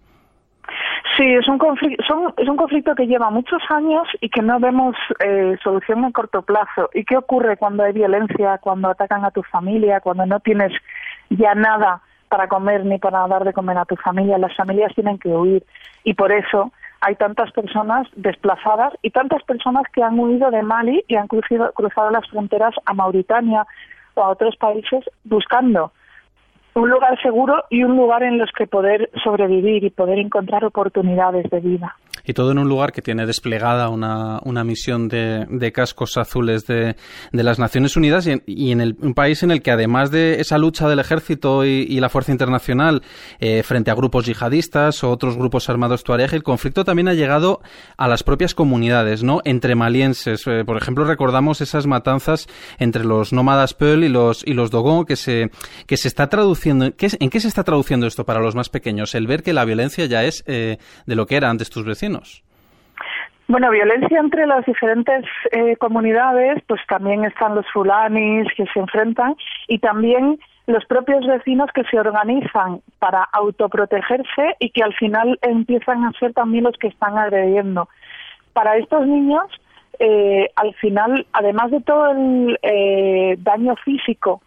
Sí, 1.17 1.23
es 1.33 1.47
un 1.47 1.57
conflicto, 1.57 2.03
es 2.37 2.47
un 2.47 2.57
conflicto 2.57 2.93
que 2.93 3.07
lleva 3.07 3.31
muchos 3.31 3.59
años 3.69 4.07
y 4.21 4.29
que 4.29 4.43
no 4.43 4.59
vemos 4.59 4.95
eh, 5.19 5.57
solución 5.63 6.03
en 6.03 6.11
corto 6.11 6.43
plazo. 6.43 6.91
¿Y 6.93 7.05
qué 7.05 7.17
ocurre 7.17 7.57
cuando 7.57 7.81
hay 7.81 7.93
violencia, 7.93 8.59
cuando 8.59 8.89
atacan 8.89 9.25
a 9.25 9.31
tu 9.31 9.41
familia, 9.41 9.99
cuando 9.99 10.27
no 10.27 10.39
tienes 10.39 10.71
ya 11.31 11.55
nada 11.55 12.01
para 12.29 12.47
comer 12.47 12.85
ni 12.85 12.99
para 12.99 13.27
dar 13.27 13.45
de 13.45 13.53
comer 13.53 13.79
a 13.79 13.85
tu 13.85 13.95
familia? 13.95 14.37
Las 14.37 14.55
familias 14.55 14.93
tienen 14.93 15.17
que 15.17 15.29
huir 15.29 15.63
y 16.03 16.13
por 16.13 16.31
eso 16.31 16.71
hay 17.01 17.15
tantas 17.15 17.51
personas 17.51 18.07
desplazadas 18.15 18.93
y 19.01 19.09
tantas 19.09 19.41
personas 19.41 19.85
que 19.91 20.03
han 20.03 20.19
huido 20.19 20.51
de 20.51 20.61
Mali 20.61 21.03
y 21.07 21.15
han 21.15 21.27
cruzado, 21.27 21.71
cruzado 21.73 22.11
las 22.11 22.29
fronteras 22.29 22.75
a 22.85 22.93
Mauritania 22.93 23.65
o 24.13 24.21
a 24.23 24.29
otros 24.29 24.55
países 24.57 25.03
buscando 25.23 25.91
un 26.77 26.89
lugar 26.89 27.19
seguro 27.21 27.63
y 27.69 27.83
un 27.83 27.97
lugar 27.97 28.23
en 28.23 28.37
los 28.37 28.51
que 28.51 28.67
poder 28.67 29.09
sobrevivir 29.23 29.83
y 29.83 29.89
poder 29.89 30.19
encontrar 30.19 30.63
oportunidades 30.63 31.49
de 31.49 31.59
vida 31.59 31.95
y 32.27 32.33
todo 32.33 32.51
en 32.51 32.59
un 32.59 32.67
lugar 32.67 32.91
que 32.91 33.01
tiene 33.01 33.25
desplegada 33.25 33.87
una, 33.89 34.39
una 34.43 34.65
misión 34.65 35.07
de, 35.07 35.47
de, 35.49 35.71
cascos 35.71 36.17
azules 36.17 36.67
de, 36.67 36.97
de, 37.31 37.43
las 37.43 37.57
Naciones 37.57 37.95
Unidas 37.95 38.27
y 38.45 38.71
en, 38.71 38.81
el, 38.81 38.97
un 38.99 39.13
país 39.13 39.43
en 39.43 39.51
el 39.51 39.61
que 39.61 39.71
además 39.71 40.11
de 40.11 40.41
esa 40.41 40.57
lucha 40.57 40.89
del 40.89 40.99
ejército 40.99 41.65
y, 41.65 41.97
la 41.97 42.09
fuerza 42.09 42.31
internacional 42.31 43.01
eh, 43.39 43.63
frente 43.63 43.89
a 43.89 43.95
grupos 43.95 44.25
yihadistas 44.25 45.03
o 45.03 45.09
otros 45.09 45.35
grupos 45.35 45.67
armados 45.69 46.03
tuareg, 46.03 46.33
el 46.33 46.43
conflicto 46.43 46.83
también 46.83 47.07
ha 47.07 47.13
llegado 47.13 47.61
a 47.97 48.07
las 48.07 48.21
propias 48.23 48.53
comunidades, 48.53 49.23
¿no? 49.23 49.41
Entre 49.45 49.73
malienses. 49.73 50.45
Eh, 50.45 50.63
por 50.63 50.77
ejemplo, 50.77 51.05
recordamos 51.05 51.61
esas 51.61 51.87
matanzas 51.87 52.47
entre 52.77 53.03
los 53.03 53.33
nómadas 53.33 53.73
Peul 53.73 54.03
y 54.03 54.09
los, 54.09 54.45
y 54.45 54.53
los 54.53 54.69
Dogon 54.69 55.05
que 55.05 55.15
se, 55.15 55.49
que 55.87 55.97
se 55.97 56.07
está 56.07 56.27
traduciendo. 56.27 56.95
¿qué, 56.95 57.09
¿En 57.19 57.29
qué 57.29 57.39
se 57.39 57.47
está 57.47 57.63
traduciendo 57.63 58.05
esto 58.05 58.25
para 58.25 58.41
los 58.41 58.53
más 58.53 58.69
pequeños? 58.69 59.15
El 59.15 59.25
ver 59.25 59.41
que 59.41 59.53
la 59.53 59.65
violencia 59.65 60.05
ya 60.05 60.23
es 60.23 60.43
eh, 60.45 60.77
de 61.05 61.15
lo 61.15 61.25
que 61.25 61.37
era 61.37 61.49
antes 61.49 61.69
tus 61.69 61.85
vecinos. 61.85 62.16
Bueno, 63.49 63.71
violencia 63.71 64.19
entre 64.19 64.45
las 64.45 64.65
diferentes 64.65 65.23
eh, 65.51 65.77
comunidades, 65.77 66.61
pues 66.67 66.81
también 66.87 67.23
están 67.23 67.55
los 67.55 67.65
fulanis 67.71 68.45
que 68.57 68.65
se 68.73 68.79
enfrentan 68.79 69.35
y 69.69 69.79
también 69.79 70.37
los 70.65 70.83
propios 70.85 71.25
vecinos 71.25 71.69
que 71.73 71.85
se 71.85 71.97
organizan 71.97 72.81
para 72.99 73.23
autoprotegerse 73.23 74.57
y 74.59 74.69
que 74.71 74.83
al 74.83 74.93
final 74.95 75.39
empiezan 75.41 76.03
a 76.03 76.11
ser 76.19 76.33
también 76.33 76.65
los 76.65 76.77
que 76.77 76.87
están 76.87 77.17
agrediendo. 77.17 77.87
Para 78.51 78.75
estos 78.75 79.07
niños, 79.07 79.45
eh, 79.99 80.49
al 80.57 80.73
final, 80.75 81.25
además 81.31 81.71
de 81.71 81.79
todo 81.79 82.11
el 82.11 82.59
eh, 82.61 83.37
daño 83.39 83.77
físico 83.77 84.41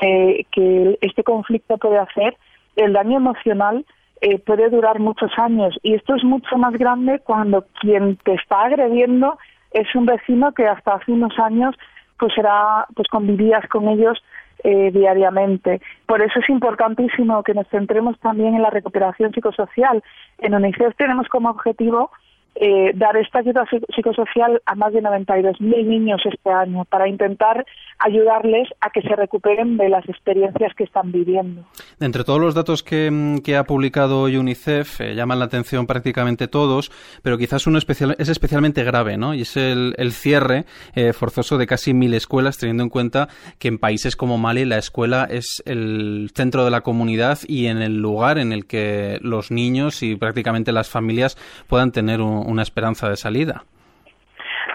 que, 0.00 0.46
que 0.52 0.96
este 1.00 1.24
conflicto 1.24 1.76
puede 1.76 1.98
hacer, 1.98 2.36
el 2.76 2.92
daño 2.92 3.16
emocional 3.16 3.84
eh, 4.20 4.38
puede 4.38 4.68
durar 4.70 4.98
muchos 4.98 5.30
años 5.38 5.78
y 5.82 5.94
esto 5.94 6.14
es 6.14 6.24
mucho 6.24 6.56
más 6.56 6.72
grande 6.74 7.20
cuando 7.20 7.66
quien 7.80 8.16
te 8.16 8.34
está 8.34 8.62
agrediendo 8.62 9.38
es 9.70 9.94
un 9.94 10.06
vecino 10.06 10.52
que 10.52 10.66
hasta 10.66 10.94
hace 10.94 11.12
unos 11.12 11.38
años 11.38 11.76
pues 12.18 12.36
era 12.36 12.86
pues 12.94 13.08
convivías 13.08 13.66
con 13.68 13.88
ellos 13.88 14.22
eh, 14.64 14.90
diariamente. 14.92 15.80
Por 16.06 16.20
eso 16.20 16.40
es 16.40 16.48
importantísimo 16.48 17.42
que 17.44 17.54
nos 17.54 17.68
centremos 17.68 18.18
también 18.18 18.56
en 18.56 18.62
la 18.62 18.70
recuperación 18.70 19.32
psicosocial. 19.32 20.02
En 20.38 20.54
UNICEF 20.54 20.96
tenemos 20.96 21.28
como 21.28 21.50
objetivo 21.50 22.10
eh, 22.54 22.92
dar 22.94 23.16
esta 23.16 23.38
ayuda 23.38 23.64
psicosocial 23.94 24.60
a 24.66 24.74
más 24.74 24.92
de 24.92 25.00
92.000 25.00 25.60
niños 25.86 26.20
este 26.24 26.50
año 26.50 26.84
para 26.86 27.08
intentar 27.08 27.64
ayudarles 27.98 28.68
a 28.80 28.90
que 28.90 29.02
se 29.02 29.14
recuperen 29.14 29.76
de 29.76 29.88
las 29.88 30.08
experiencias 30.08 30.72
que 30.74 30.84
están 30.84 31.12
viviendo. 31.12 31.62
Entre 32.00 32.24
todos 32.24 32.40
los 32.40 32.54
datos 32.54 32.82
que, 32.82 33.10
mm, 33.10 33.38
ha 33.58 33.64
publicado 33.64 34.24
UNICEF, 34.24 35.00
eh, 35.00 35.14
llaman 35.14 35.38
la 35.38 35.46
atención 35.46 35.86
prácticamente 35.86 36.48
todos, 36.48 36.90
pero 37.22 37.38
quizás 37.38 37.66
uno 37.66 37.78
es 37.78 38.28
especialmente 38.28 38.84
grave, 38.84 39.16
¿no? 39.16 39.34
Y 39.34 39.42
es 39.42 39.56
el, 39.56 39.94
cierre 40.12 40.64
eh, 40.94 41.12
forzoso 41.12 41.58
de 41.58 41.66
casi 41.66 41.94
mil 41.94 42.14
escuelas, 42.14 42.58
teniendo 42.58 42.82
en 42.82 42.88
cuenta 42.88 43.28
que 43.58 43.68
en 43.68 43.78
países 43.78 44.16
como 44.16 44.38
Mali 44.38 44.64
la 44.64 44.78
escuela 44.78 45.26
es 45.30 45.62
el 45.66 46.30
centro 46.34 46.64
de 46.64 46.70
la 46.70 46.80
comunidad 46.80 47.38
y 47.46 47.66
en 47.66 47.82
el 47.82 48.00
lugar 48.00 48.38
en 48.38 48.52
el 48.52 48.66
que 48.66 49.18
los 49.22 49.50
niños 49.50 50.02
y 50.02 50.16
prácticamente 50.16 50.72
las 50.72 50.88
familias 50.88 51.36
puedan 51.66 51.92
tener 51.92 52.20
un, 52.20 52.47
una 52.48 52.62
esperanza 52.62 53.08
de 53.08 53.16
salida. 53.16 53.62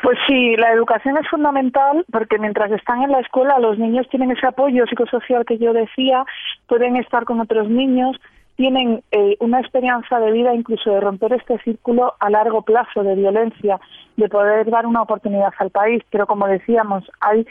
Pues 0.01 0.17
sí, 0.27 0.55
la 0.57 0.71
educación 0.73 1.17
es 1.17 1.27
fundamental 1.29 2.05
porque 2.12 2.38
mientras 2.38 2.71
están 2.71 3.03
en 3.03 3.12
la 3.12 3.19
escuela 3.19 3.59
los 3.59 3.77
niños 3.79 4.07
tienen 4.09 4.31
ese 4.31 4.47
apoyo 4.47 4.86
psicosocial 4.86 5.45
que 5.45 5.57
yo 5.57 5.71
decía, 5.71 6.25
pueden 6.67 6.97
estar 6.97 7.23
con 7.23 7.39
otros 7.39 7.69
niños, 7.69 8.17
tienen 8.55 9.01
eh, 9.12 9.38
una 9.39 9.62
esperanza 9.62 10.19
de 10.19 10.31
vida 10.31 10.53
incluso 10.53 10.91
de 10.91 10.99
romper 10.99 11.33
este 11.33 11.57
círculo 11.59 12.15
a 12.19 12.29
largo 12.29 12.63
plazo 12.63 13.03
de 13.03 13.15
violencia, 13.15 13.79
de 14.17 14.29
poder 14.29 14.69
dar 14.69 14.86
una 14.86 15.01
oportunidad 15.01 15.53
al 15.57 15.69
país. 15.69 16.03
Pero 16.09 16.27
como 16.27 16.47
decíamos, 16.47 17.09
hay 17.21 17.47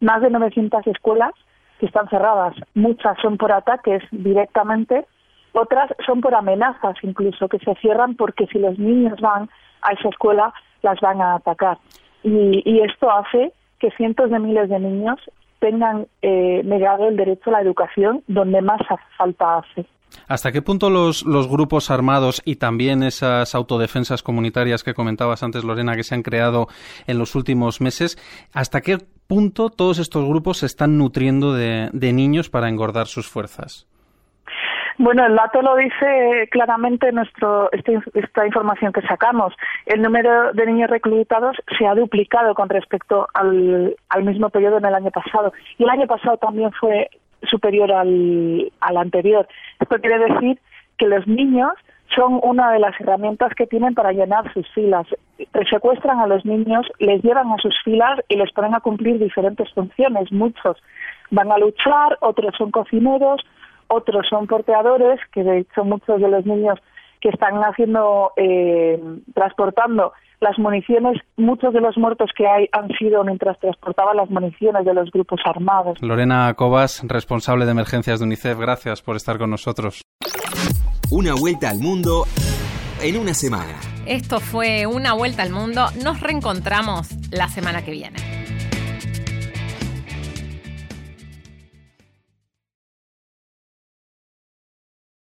más 0.00 0.22
de 0.22 0.30
900 0.30 0.86
escuelas 0.86 1.32
que 1.80 1.86
están 1.86 2.08
cerradas. 2.08 2.54
Muchas 2.74 3.18
son 3.20 3.36
por 3.36 3.52
ataques 3.52 4.02
directamente 4.12 5.04
otras 5.58 5.90
son 6.04 6.20
por 6.20 6.34
amenazas 6.34 6.96
incluso, 7.02 7.48
que 7.48 7.58
se 7.58 7.74
cierran 7.76 8.14
porque 8.14 8.46
si 8.48 8.58
los 8.58 8.78
niños 8.78 9.18
van 9.22 9.48
a 9.82 9.92
esa 9.92 10.08
escuela 10.08 10.52
las 10.82 11.00
van 11.00 11.20
a 11.20 11.34
atacar. 11.34 11.78
Y, 12.22 12.80
esto 12.80 13.10
hace 13.10 13.52
que 13.78 13.90
cientos 13.92 14.30
de 14.30 14.40
miles 14.40 14.68
de 14.68 14.80
niños 14.80 15.20
tengan 15.60 16.06
eh, 16.22 16.62
negado 16.64 17.08
el 17.08 17.16
derecho 17.16 17.50
a 17.50 17.54
la 17.54 17.60
educación 17.60 18.22
donde 18.26 18.60
más 18.62 18.80
falta 19.16 19.58
hace. 19.58 19.86
¿Hasta 20.28 20.50
qué 20.50 20.62
punto 20.62 20.90
los, 20.90 21.24
los, 21.24 21.48
grupos 21.48 21.90
armados 21.90 22.42
y 22.44 22.56
también 22.56 23.02
esas 23.02 23.54
autodefensas 23.54 24.22
comunitarias 24.22 24.82
que 24.82 24.94
comentabas 24.94 25.42
antes, 25.42 25.62
Lorena, 25.62 25.94
que 25.94 26.04
se 26.04 26.14
han 26.14 26.22
creado 26.22 26.68
en 27.06 27.18
los 27.18 27.34
últimos 27.34 27.80
meses, 27.80 28.18
hasta 28.52 28.80
qué 28.80 28.98
punto 29.26 29.70
todos 29.70 29.98
estos 29.98 30.24
grupos 30.24 30.58
se 30.58 30.66
están 30.66 30.98
nutriendo 30.98 31.52
de 31.52 32.12
niños 32.12 32.50
para 32.50 32.68
engordar 32.68 33.06
sus 33.06 33.28
fuerzas? 33.28 33.86
Bueno, 34.98 35.26
el 35.26 35.36
dato 35.36 35.60
lo 35.60 35.76
dice 35.76 36.48
claramente 36.50 37.12
nuestro, 37.12 37.70
este, 37.72 38.00
esta 38.14 38.46
información 38.46 38.92
que 38.92 39.02
sacamos. 39.02 39.54
El 39.84 40.00
número 40.00 40.52
de 40.54 40.66
niños 40.66 40.88
reclutados 40.88 41.56
se 41.78 41.86
ha 41.86 41.94
duplicado 41.94 42.54
con 42.54 42.70
respecto 42.70 43.28
al, 43.34 43.94
mismo 44.22 44.48
periodo 44.48 44.78
en 44.78 44.86
el 44.86 44.94
año 44.94 45.10
pasado. 45.10 45.52
Y 45.76 45.82
el 45.82 45.90
año 45.90 46.06
pasado 46.06 46.38
también 46.38 46.72
fue 46.72 47.10
superior 47.42 47.92
al, 47.92 48.72
al 48.80 48.96
anterior. 48.96 49.46
Esto 49.80 50.00
quiere 50.00 50.18
decir 50.18 50.58
que 50.96 51.06
los 51.06 51.26
niños 51.26 51.72
son 52.14 52.40
una 52.42 52.72
de 52.72 52.78
las 52.78 52.98
herramientas 52.98 53.52
que 53.54 53.66
tienen 53.66 53.94
para 53.94 54.12
llenar 54.12 54.50
sus 54.54 54.66
filas. 54.72 55.06
Secuestran 55.68 56.20
a 56.20 56.26
los 56.26 56.44
niños, 56.46 56.86
les 56.98 57.22
llevan 57.22 57.52
a 57.52 57.58
sus 57.58 57.74
filas 57.82 58.20
y 58.28 58.36
les 58.36 58.50
ponen 58.52 58.74
a 58.74 58.80
cumplir 58.80 59.18
diferentes 59.18 59.70
funciones. 59.74 60.32
Muchos 60.32 60.78
van 61.30 61.52
a 61.52 61.58
luchar, 61.58 62.16
otros 62.20 62.54
son 62.56 62.70
cocineros, 62.70 63.44
otros 63.88 64.26
son 64.28 64.46
porteadores, 64.46 65.20
que 65.32 65.42
de 65.42 65.58
hecho 65.58 65.84
muchos 65.84 66.20
de 66.20 66.28
los 66.28 66.44
niños 66.46 66.78
que 67.20 67.28
están 67.30 67.60
haciendo, 67.62 68.32
eh, 68.36 69.00
transportando 69.34 70.12
las 70.40 70.58
municiones, 70.58 71.18
muchos 71.36 71.72
de 71.72 71.80
los 71.80 71.96
muertos 71.96 72.30
que 72.36 72.46
hay 72.46 72.68
han 72.72 72.88
sido 72.98 73.24
mientras 73.24 73.58
transportaban 73.58 74.16
las 74.16 74.30
municiones 74.30 74.84
de 74.84 74.94
los 74.94 75.10
grupos 75.10 75.40
armados. 75.44 76.00
Lorena 76.02 76.52
Cobas, 76.54 77.02
responsable 77.08 77.64
de 77.64 77.70
emergencias 77.70 78.20
de 78.20 78.26
UNICEF, 78.26 78.58
gracias 78.58 79.02
por 79.02 79.16
estar 79.16 79.38
con 79.38 79.50
nosotros. 79.50 80.02
Una 81.10 81.34
vuelta 81.34 81.70
al 81.70 81.78
mundo 81.78 82.24
en 83.02 83.16
una 83.18 83.32
semana. 83.32 83.78
Esto 84.06 84.40
fue 84.40 84.86
Una 84.86 85.14
vuelta 85.14 85.42
al 85.42 85.50
mundo. 85.50 85.86
Nos 86.02 86.20
reencontramos 86.20 87.08
la 87.30 87.48
semana 87.48 87.84
que 87.84 87.90
viene. 87.90 88.45